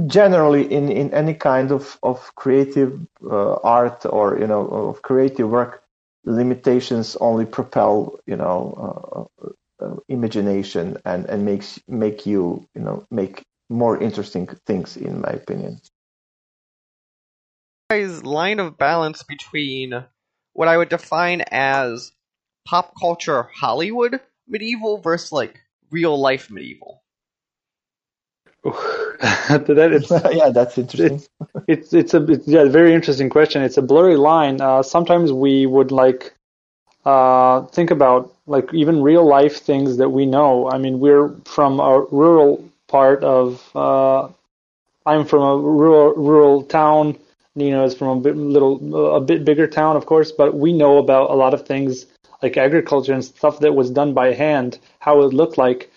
[0.08, 5.50] generally in in any kind of of creative uh, art or you know of creative
[5.50, 5.84] work,
[6.26, 9.46] limitations only propel you know uh,
[9.86, 15.30] uh, imagination and and makes make you you know make more interesting things in my
[15.30, 15.82] opinion.
[17.92, 20.06] guys' line of balance between
[20.54, 22.14] what I would define as
[22.66, 25.60] pop culture Hollywood medieval versus like
[25.90, 27.04] real life medieval.
[28.64, 31.22] that it's yeah, that's interesting.
[31.68, 33.62] it's it's a it's, yeah very interesting question.
[33.62, 34.62] It's a blurry line.
[34.62, 36.34] Uh, sometimes we would like
[37.06, 40.70] uh, think about like even real life things that we know.
[40.70, 43.76] I mean, we're from a rural part of.
[43.76, 44.30] Uh,
[45.06, 47.18] I'm from a rural rural town.
[47.56, 50.98] Nina is from a bit little a bit bigger town, of course, but we know
[50.98, 52.06] about a lot of things
[52.44, 55.92] like agriculture and stuff that was done by hand, how it looked like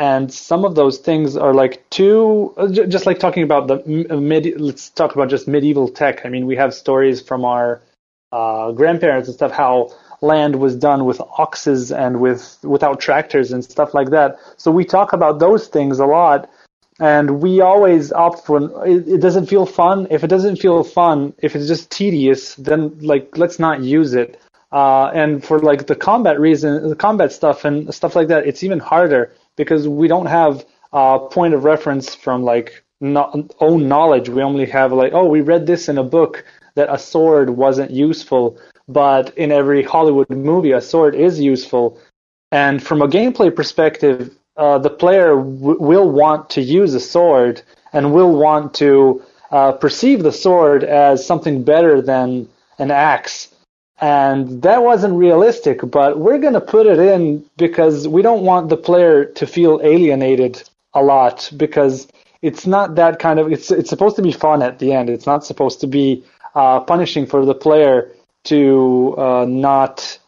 [0.00, 3.76] and some of those things are like too uh, just like talking about the
[4.18, 7.82] mid let's talk about just medieval tech i mean we have stories from our
[8.32, 9.90] uh, grandparents and stuff how
[10.20, 14.36] land was done with oxes and with without tractors and stuff like that.
[14.56, 16.50] So we talk about those things a lot
[16.98, 20.06] and we always opt for it, it doesn't feel fun.
[20.10, 24.40] If it doesn't feel fun if it's just tedious then like let's not use it.
[24.72, 28.62] Uh, and for like the combat reason the combat stuff and stuff like that it's
[28.62, 34.28] even harder because we don't have a point of reference from like no, own knowledge.
[34.28, 36.44] We only have like, oh, we read this in a book
[36.74, 38.58] that a sword wasn't useful,
[38.88, 41.98] but in every Hollywood movie, a sword is useful.
[42.52, 47.62] And from a gameplay perspective, uh, the player w- will want to use a sword
[47.92, 53.48] and will want to uh, perceive the sword as something better than an axe
[54.00, 58.68] and that wasn't realistic but we're going to put it in because we don't want
[58.68, 60.62] the player to feel alienated
[60.94, 62.08] a lot because
[62.42, 65.10] it's not that kind of it's it's supposed to be fun at the end.
[65.10, 66.24] It's not supposed to be
[66.54, 68.10] uh, punishing for the player
[68.50, 70.18] to uh, not.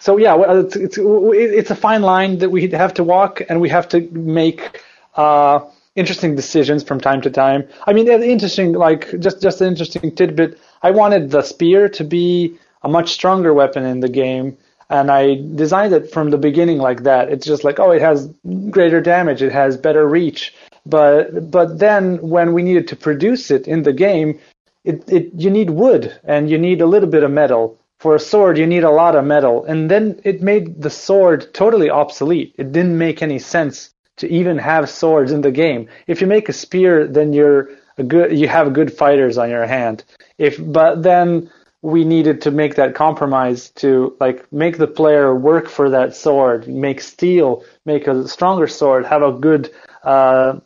[0.00, 3.68] So yeah, it's, it's it's a fine line that we have to walk, and we
[3.68, 4.82] have to make
[5.14, 5.60] uh,
[5.96, 7.68] interesting decisions from time to time.
[7.86, 10.58] I mean, interesting, like just just an interesting tidbit.
[10.82, 14.56] I wanted the spear to be a much stronger weapon in the game,
[14.88, 17.28] and I designed it from the beginning like that.
[17.30, 18.32] It's just like, oh, it has
[18.70, 20.54] greater damage, it has better reach.
[20.86, 24.38] But but then when we needed to produce it in the game,
[24.84, 27.78] it, it you need wood and you need a little bit of metal.
[27.98, 31.52] For a sword, you need a lot of metal, and then it made the sword
[31.52, 32.54] totally obsolete.
[32.56, 35.88] It didn't make any sense to even have swords in the game.
[36.06, 39.66] If you make a spear, then you're a good you have good fighters on your
[39.66, 40.04] hand.
[40.38, 41.50] If but then
[41.82, 46.66] we needed to make that compromise to like make the player work for that sword,
[46.68, 49.70] make steel, make a stronger sword, have a good
[50.02, 50.58] uh,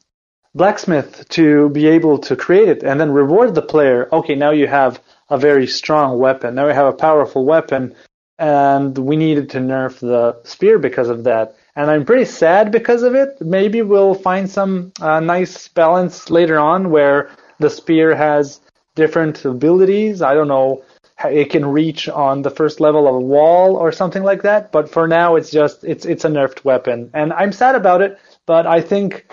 [0.55, 4.09] blacksmith to be able to create it, and then reward the player.
[4.12, 5.00] Okay, now you have
[5.30, 6.55] a very strong weapon.
[6.55, 7.94] Now you have a powerful weapon,
[8.38, 11.57] and we needed to nerf the spear because of that.
[11.74, 13.40] And I'm pretty sad because of it.
[13.40, 18.61] Maybe we'll find some uh, nice balance later on where the spear has
[18.94, 20.20] different abilities.
[20.20, 20.84] I don't know
[21.24, 24.72] it can reach on the first level of a wall or something like that.
[24.72, 28.18] But for now, it's just it's it's a nerfed weapon, and I'm sad about it.
[28.46, 29.26] But I think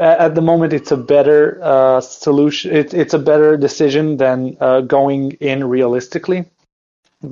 [0.00, 2.74] at the moment it's a better uh, solution.
[2.74, 6.46] It's it's a better decision than uh, going in realistically,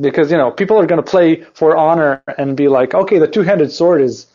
[0.01, 3.27] because you know people are going to play for honor and be like, okay, the
[3.29, 4.27] two-handed sword is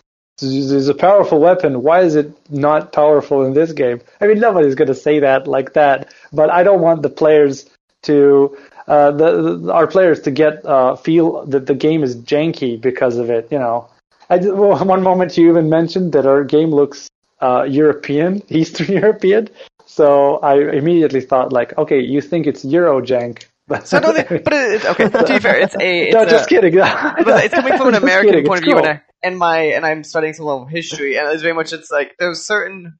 [0.41, 1.83] is a powerful weapon.
[1.83, 4.01] Why is it not powerful in this game?
[4.19, 6.11] I mean, nobody's going to say that like that.
[6.31, 7.69] But I don't want the players
[8.03, 8.57] to
[8.87, 13.17] uh, the, the, our players to get uh, feel that the game is janky because
[13.17, 13.47] of it.
[13.51, 13.89] You know,
[14.29, 17.09] I, well, one moment you even mentioned that our game looks
[17.43, 19.49] uh, European, Eastern European.
[19.85, 23.45] So I immediately thought like, okay, you think it's Euro jank.
[23.85, 25.09] so no, but it's okay.
[25.09, 26.75] To be fair, it's a it's no, a, just kidding.
[26.75, 28.45] but it's coming from an American kidding.
[28.47, 28.85] point of view, cool.
[28.85, 31.73] and, I, and my and I'm studying some level of history, and it's very much
[31.73, 32.97] it's like there's certain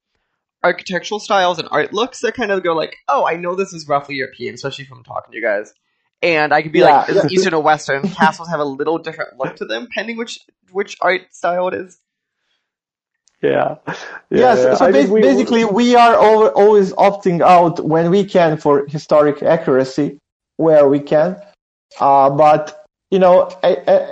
[0.63, 3.87] architectural styles and art looks that kind of go like, oh, I know this is
[3.87, 5.73] roughly European, especially from talking to you guys.
[6.21, 7.23] And I could be like, Yeah.
[7.25, 8.03] is Eastern or Western?
[8.03, 10.39] Castles have a little different look to them, depending which
[10.71, 11.97] which art style it is.
[13.51, 13.75] Yeah.
[14.29, 14.75] Yes, yeah.
[14.75, 18.57] so I bas- think we- basically we are al- always opting out when we can
[18.57, 20.17] for historic accuracy
[20.57, 21.35] where we can.
[21.99, 22.79] Uh, but
[23.11, 23.47] you know,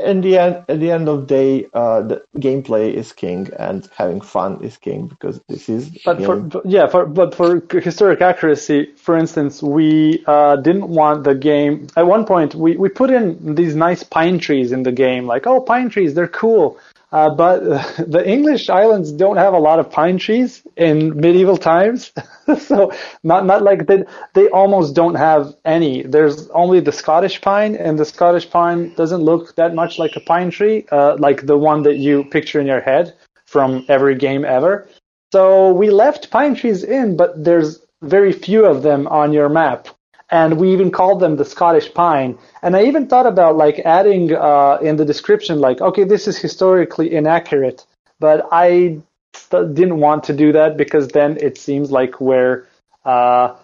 [0.05, 3.89] in the end, at the end of the day, uh, the gameplay is king and
[3.95, 5.89] having fun is king because this is.
[6.05, 11.23] But for but- yeah, for but for historic accuracy, for instance, we uh, didn't want
[11.23, 11.87] the game.
[11.95, 15.47] At one point, we, we put in these nice pine trees in the game, like
[15.47, 16.77] oh, pine trees, they're cool.
[17.11, 17.59] Uh, but
[18.07, 22.11] the English islands don't have a lot of pine trees in medieval times,
[22.57, 22.91] so
[23.23, 24.03] not not like they
[24.33, 26.03] they almost don't have any.
[26.03, 30.21] There's only the Scottish pine, and the Scottish pine doesn't look that much like a
[30.21, 33.13] pine tree, uh, like the one that you picture in your head
[33.45, 34.87] from every game ever.
[35.33, 39.87] So we left pine trees in, but there's very few of them on your map.
[40.31, 42.37] And we even called them the Scottish pine.
[42.61, 46.37] And I even thought about like adding uh, in the description, like, okay, this is
[46.37, 47.85] historically inaccurate.
[48.19, 48.99] But I
[49.33, 52.65] st- didn't want to do that because then it seems like we're
[53.03, 53.55] uh,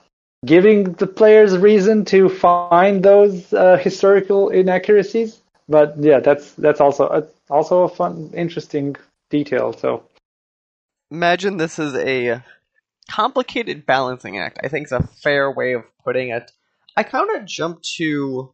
[0.46, 5.40] giving the players reason to find those uh, historical inaccuracies.
[5.70, 8.96] But yeah, that's that's also a, also a fun, interesting
[9.30, 9.74] detail.
[9.74, 10.04] So
[11.12, 12.44] Imagine this is a
[13.10, 14.60] complicated balancing act.
[14.64, 16.52] I think is a fair way of putting it.
[16.96, 18.54] I kind of jump to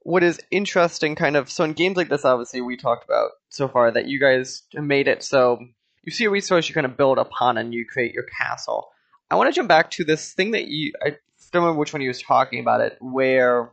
[0.00, 1.50] what is interesting, kind of.
[1.50, 5.08] So in games like this, obviously, we talked about so far that you guys made
[5.08, 5.58] it so
[6.02, 8.88] you see a resource, you kind of build upon, and you create your castle.
[9.30, 10.92] I want to jump back to this thing that you.
[11.02, 11.16] I
[11.52, 13.70] don't remember which one you was talking about it, where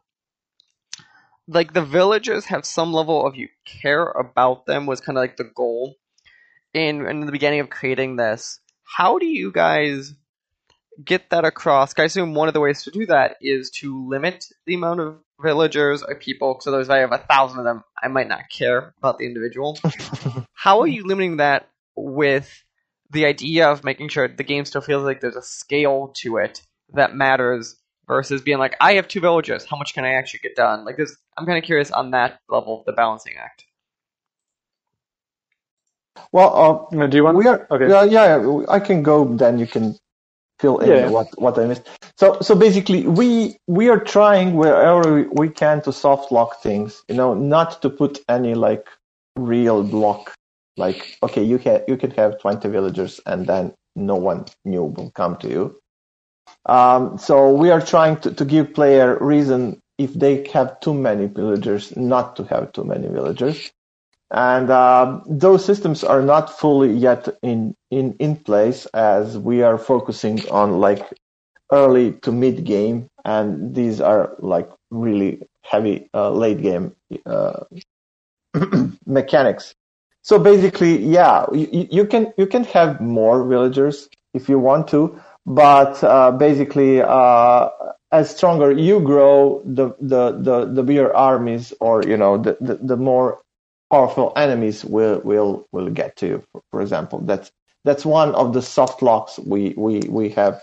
[1.47, 5.37] like the villagers have some level of you care about them was kind of like
[5.37, 5.95] the goal
[6.73, 8.59] in in the beginning of creating this.
[8.95, 10.13] How do you guys
[11.03, 11.93] get that across?
[11.97, 15.19] I assume one of the ways to do that is to limit the amount of
[15.41, 16.59] villagers or people.
[16.61, 19.77] So if I have a thousand of them, I might not care about the individual.
[20.53, 22.63] How are you limiting that with
[23.11, 26.61] the idea of making sure the game still feels like there's a scale to it
[26.93, 27.75] that matters
[28.07, 30.83] versus being like, I have two villagers, how much can I actually get done?
[30.83, 33.65] Like this I'm kinda curious on that level of the balancing act.
[36.31, 37.37] Well, Uh, do you uh, want?
[37.37, 37.67] we are.
[37.71, 37.89] Okay.
[37.89, 38.65] Yeah, yeah.
[38.69, 39.25] I can go.
[39.25, 39.95] Then you can
[40.59, 41.09] fill in Yeah.
[41.09, 41.87] what what I missed.
[42.17, 47.03] So so basically, we we are trying wherever we- can to soft lock things.
[47.09, 48.87] You know, not to put any like
[49.37, 50.33] real block
[50.77, 55.11] like okay, you can you can have 20 villagers and then no one new will
[55.11, 55.79] come to you.
[56.65, 61.27] Um, so we are trying to, to give player reason if they have too many
[61.27, 63.71] villagers not to have too many villagers.
[64.31, 69.77] And uh, those systems are not fully yet in, in, in place as we are
[69.77, 71.05] focusing on like
[71.71, 77.63] early to mid game, and these are like really heavy uh, late game uh,
[79.05, 79.73] mechanics.
[80.21, 85.19] So basically, yeah, you, you, can you can have more villagers if you want to,
[85.45, 87.69] but uh, basically, uh,
[88.11, 92.75] as stronger you grow, the, the the the bigger armies or you know the, the,
[92.75, 93.39] the more
[93.89, 96.43] powerful enemies will will will get to you.
[96.71, 97.51] For, example, that's
[97.83, 100.61] that's one of the soft locks we we we have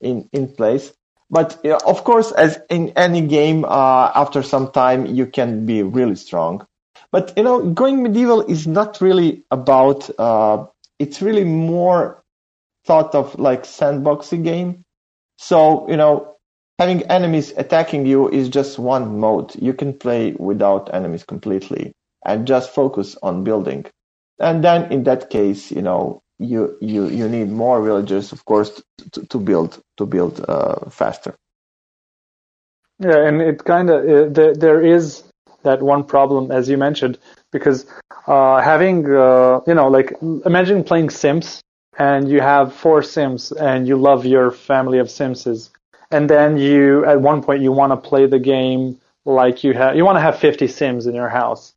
[0.00, 0.92] in in place.
[1.30, 6.16] But of course, as in any game, uh, after some time you can be really
[6.16, 6.66] strong.
[7.10, 10.10] But you know, going medieval is not really about.
[10.18, 10.66] Uh,
[10.98, 12.22] it's really more
[12.86, 14.84] thought of like sandboxy game.
[15.38, 16.36] So you know,
[16.78, 19.54] having enemies attacking you is just one mode.
[19.60, 21.94] You can play without enemies completely
[22.24, 23.86] and just focus on building.
[24.38, 28.82] And then in that case, you know, you you you need more villagers, of course,
[29.12, 31.34] to, to build to build uh, faster.
[32.98, 35.24] Yeah, and it kind of uh, there there is
[35.62, 37.18] that one problem as you mentioned
[37.50, 37.86] because
[38.26, 40.12] uh, having uh, you know like
[40.44, 41.62] imagine playing Sims
[41.98, 45.70] and you have four Sims and you love your family of Simses
[46.10, 49.96] and then you at one point you want to play the game like you have
[49.96, 51.72] you want to have 50 Sims in your house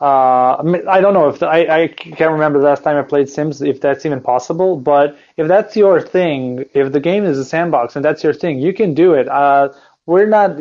[0.00, 0.56] uh,
[0.88, 3.60] I don't know if the, I, I can't remember the last time I played Sims
[3.60, 4.76] if that's even possible.
[4.76, 8.58] But if that's your thing, if the game is a sandbox and that's your thing,
[8.60, 9.28] you can do it.
[9.28, 9.68] Uh,
[10.06, 10.52] we're not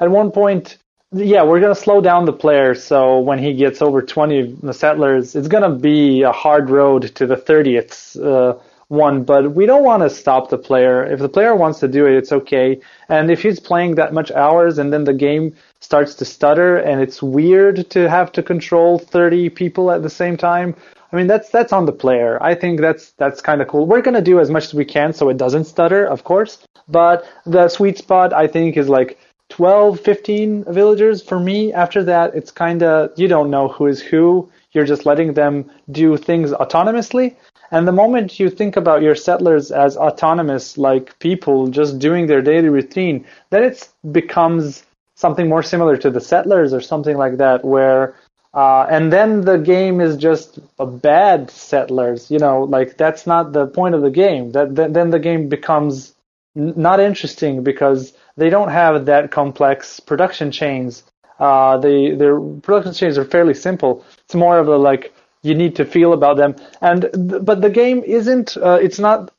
[0.00, 0.76] at one point.
[1.14, 2.74] Yeah, we're gonna slow down the player.
[2.74, 7.36] So when he gets over 20 settlers, it's gonna be a hard road to the
[7.36, 9.24] 30th uh, one.
[9.24, 11.04] But we don't want to stop the player.
[11.04, 12.80] If the player wants to do it, it's okay.
[13.08, 17.00] And if he's playing that much hours and then the game starts to stutter and
[17.00, 20.74] it's weird to have to control 30 people at the same time.
[21.12, 22.42] I mean, that's, that's on the player.
[22.42, 23.86] I think that's, that's kind of cool.
[23.86, 26.64] We're going to do as much as we can so it doesn't stutter, of course.
[26.88, 29.18] But the sweet spot, I think, is like
[29.50, 31.72] 12, 15 villagers for me.
[31.72, 34.50] After that, it's kind of, you don't know who is who.
[34.70, 37.36] You're just letting them do things autonomously.
[37.72, 42.40] And the moment you think about your settlers as autonomous, like people just doing their
[42.40, 44.84] daily routine, then it becomes
[45.22, 48.14] something more similar to the Settlers or something like that, where
[48.54, 52.30] uh, and then the game is just a bad Settlers.
[52.30, 54.52] You know, like that's not the point of the game.
[54.52, 56.14] That, that then the game becomes
[56.56, 61.04] n- not interesting because they don't have that complex production chains.
[61.38, 64.04] Uh, the their production chains are fairly simple.
[64.24, 67.08] It's more of a like you need to feel about them, and
[67.46, 68.56] but the game isn't.
[68.56, 69.32] Uh, it's not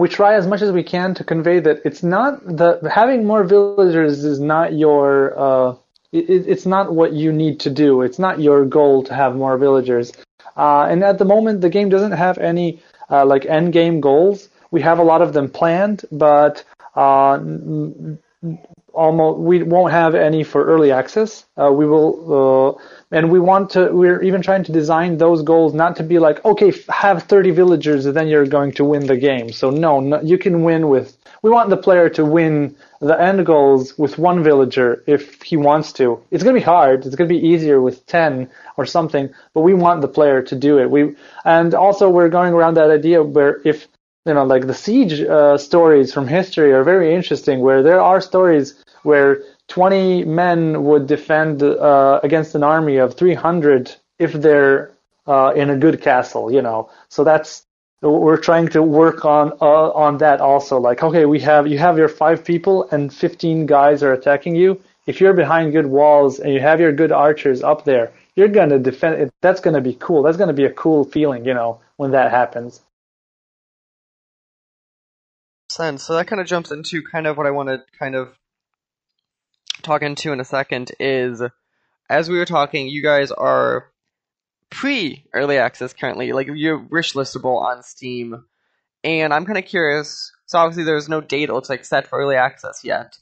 [0.00, 3.44] we try as much as we can to convey that it's not the having more
[3.44, 5.74] villagers is not your uh,
[6.12, 8.00] it, it's not what you need to do.
[8.02, 10.12] It's not your goal to have more villagers.
[10.56, 14.48] Uh, and at the moment, the game doesn't have any uh, like end game goals.
[14.70, 17.38] We have a lot of them planned, but uh,
[18.92, 21.44] almost we won't have any for early access.
[21.56, 23.90] Uh, we will, uh, and we want to.
[23.92, 28.06] We're even trying to design those goals not to be like, okay, have 30 villagers,
[28.06, 29.52] and then you're going to win the game.
[29.52, 31.16] So no, no, you can win with.
[31.42, 35.92] We want the player to win the end goals with one villager if he wants
[35.94, 36.22] to.
[36.30, 37.06] It's going to be hard.
[37.06, 40.54] It's going to be easier with 10 or something, but we want the player to
[40.54, 40.90] do it.
[40.90, 43.88] We and also we're going around that idea where if
[44.26, 48.20] you know, like the siege uh, stories from history are very interesting, where there are
[48.20, 54.92] stories where 20 men would defend uh, against an army of 300 if they're
[55.26, 56.90] uh, in a good castle, you know.
[57.08, 57.64] So that's
[58.02, 60.78] we're trying to work on uh, on that also.
[60.78, 64.80] Like, okay, we have you have your five people and 15 guys are attacking you.
[65.06, 68.78] If you're behind good walls and you have your good archers up there, you're gonna
[68.78, 69.22] defend.
[69.22, 69.30] It.
[69.40, 70.22] That's gonna be cool.
[70.22, 72.80] That's gonna be a cool feeling, you know, when that happens
[75.70, 76.04] sense.
[76.04, 78.36] So that kind of jumps into kind of what I want to kind of
[79.80, 81.42] talk into in a second is
[82.08, 83.90] as we were talking, you guys are
[84.70, 88.44] pre early access currently, like you're wish listable on Steam.
[89.02, 90.32] And I'm kind of curious.
[90.46, 93.18] So obviously there's no date it looks like set for early access yet.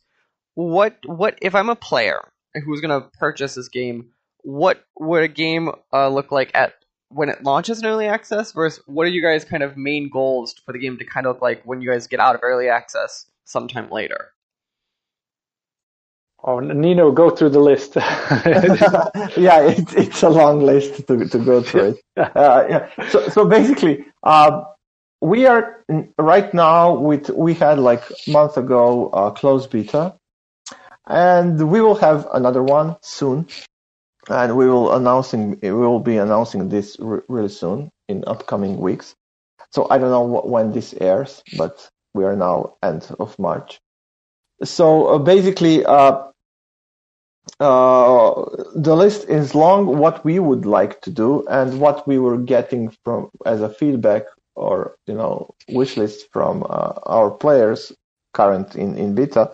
[0.55, 2.21] What what if I'm a player
[2.65, 4.11] who's to purchase this game?
[4.43, 6.75] What would a game uh, look like at
[7.11, 10.55] when it launches in early access versus what are you guys kind of main goals
[10.65, 12.69] for the game to kind of look like when you guys get out of early
[12.69, 14.33] access sometime later?
[16.45, 17.97] Oh, Nino, go through the list.
[17.97, 21.99] yeah, it's it's a long list to to go through it.
[22.17, 23.09] Uh, yeah.
[23.11, 24.63] So so basically, uh,
[25.23, 25.85] we are
[26.19, 30.17] right now with we had like a month ago uh, closed beta,
[31.09, 33.49] and we will have another one soon,
[34.31, 39.15] and we will announcing we will be announcing this re- really soon in upcoming weeks.
[39.73, 43.81] So I don't know what, when this airs, but we are now end of March.
[44.65, 45.85] So uh, basically,
[47.61, 48.45] uh,
[48.75, 49.99] the list is long.
[49.99, 54.25] What we would like to do and what we were getting from as a feedback
[54.55, 57.93] or you know wish list from uh, our players
[58.33, 59.53] current in in beta.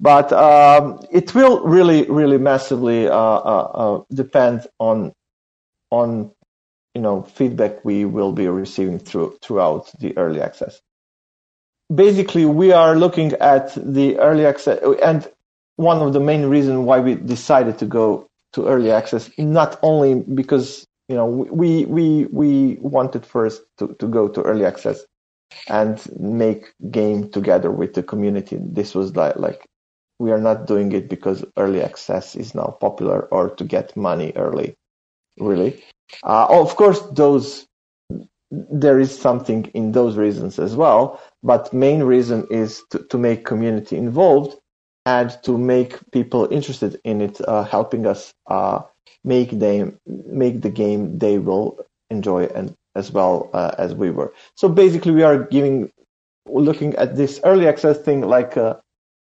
[0.00, 5.12] But um, it will really, really massively uh, uh, uh, depend on
[5.90, 6.30] on
[6.94, 10.80] you know feedback we will be receiving through throughout the early access.
[11.92, 15.26] Basically, we are looking at the early access, and
[15.78, 20.16] one of the main reasons why we decided to go to early access, not only
[20.16, 25.06] because you know we we we wanted first to, to go to early access
[25.68, 28.58] and make game together with the community.
[28.60, 29.66] This was like like
[30.18, 34.32] we are not doing it because early access is now popular or to get money
[34.34, 34.74] early.
[35.38, 35.80] Really,
[36.24, 37.66] uh, of course, those
[38.50, 43.44] there is something in those reasons as well, but main reason is to, to make
[43.44, 44.56] community involved
[45.42, 48.80] to make people interested in it, uh, helping us uh,
[49.24, 51.78] make them make the game they will
[52.10, 54.32] enjoy and as well uh, as we were.
[54.54, 55.90] So basically, we are giving
[56.46, 58.76] looking at this early access thing like uh,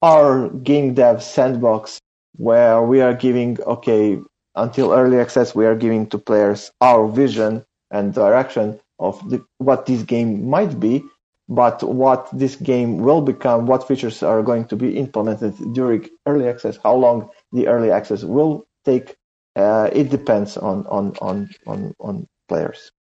[0.02, 2.00] our game dev sandbox,
[2.36, 4.18] where we are giving okay
[4.54, 9.86] until early access we are giving to players our vision and direction of the, what
[9.86, 11.02] this game might be,
[11.48, 16.46] but what this game will become, what features are going to be implemented during early
[16.46, 19.16] access, how long the early access will take.
[19.56, 22.92] Uh, it depends on, on, on, on, on players.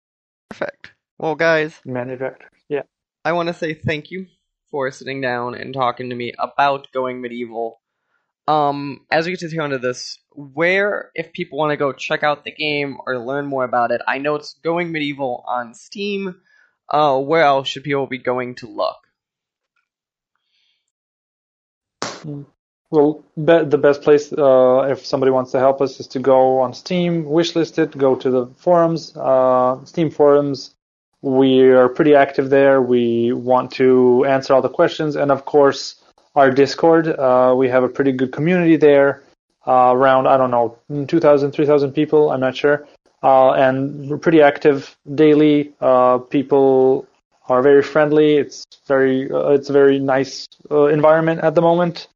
[0.48, 0.92] Perfect.
[1.18, 2.16] Well, guys, Many.
[2.68, 2.82] Yeah.
[3.24, 4.26] I want to say thank you
[4.70, 7.80] for sitting down and talking to me about going medieval.
[8.48, 11.92] Um, as we get to the end of this, where, if people want to go
[11.92, 15.74] check out the game or learn more about it, I know it's going medieval on
[15.74, 16.36] Steam.
[16.88, 18.96] Uh, where else should people be going to look?
[22.90, 26.60] Well, be- the best place uh, if somebody wants to help us is to go
[26.60, 30.74] on Steam, wishlist it, go to the forums, uh, Steam forums.
[31.22, 32.80] We are pretty active there.
[32.80, 35.96] We want to answer all the questions, and of course,
[36.36, 37.08] our Discord.
[37.08, 39.24] Uh, we have a pretty good community there,
[39.66, 42.30] uh, around I don't know 2,000, 3,000 people.
[42.30, 42.86] I'm not sure,
[43.22, 45.72] uh, and we're pretty active daily.
[45.80, 47.06] Uh, people
[47.48, 48.36] are very friendly.
[48.36, 52.08] It's very uh, it's a very nice uh, environment at the moment.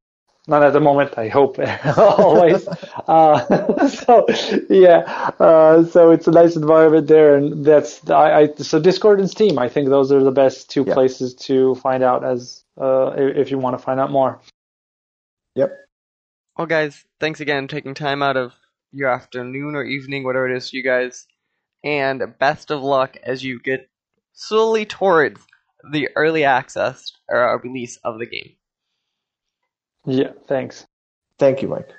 [0.47, 1.59] Not at the moment, I hope
[1.97, 2.67] always.
[3.07, 4.25] uh, so
[4.69, 9.29] yeah, uh, so it's a nice environment there, and that's I, I so Discord and
[9.29, 9.59] Steam.
[9.59, 10.95] I think those are the best two Yeah.
[10.95, 14.39] places to find out as uh, if if you want to find out more.
[15.55, 15.77] Yep.
[16.57, 18.53] Well, guys, thanks again for taking time out of
[18.91, 21.25] your afternoon or evening, whatever it is, you guys.
[21.83, 23.89] And best of luck as you get
[24.33, 25.41] slowly towards
[25.91, 28.51] the early access or release of the game.
[30.05, 30.85] Yeah, thanks.
[31.39, 31.89] Thank you, Mike.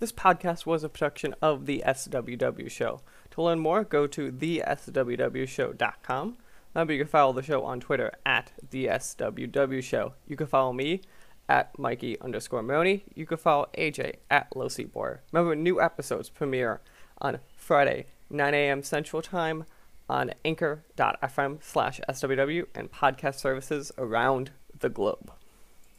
[0.00, 3.00] This podcast was a production of the SWW Show.
[3.32, 6.36] To learn more, go to theswwshow.com.
[6.74, 10.12] Remember, you can follow the show on Twitter at the SWW Show.
[10.26, 11.00] You can follow me
[11.48, 13.02] at Mikey underscore Morrone.
[13.14, 15.20] You can follow AJ at Low Seaboard.
[15.32, 16.80] Remember, new episodes premiere
[17.20, 18.82] on Friday, 9 a.m.
[18.82, 19.64] Central Time
[20.08, 25.32] on anchor.fm slash SWW and podcast services around the globe.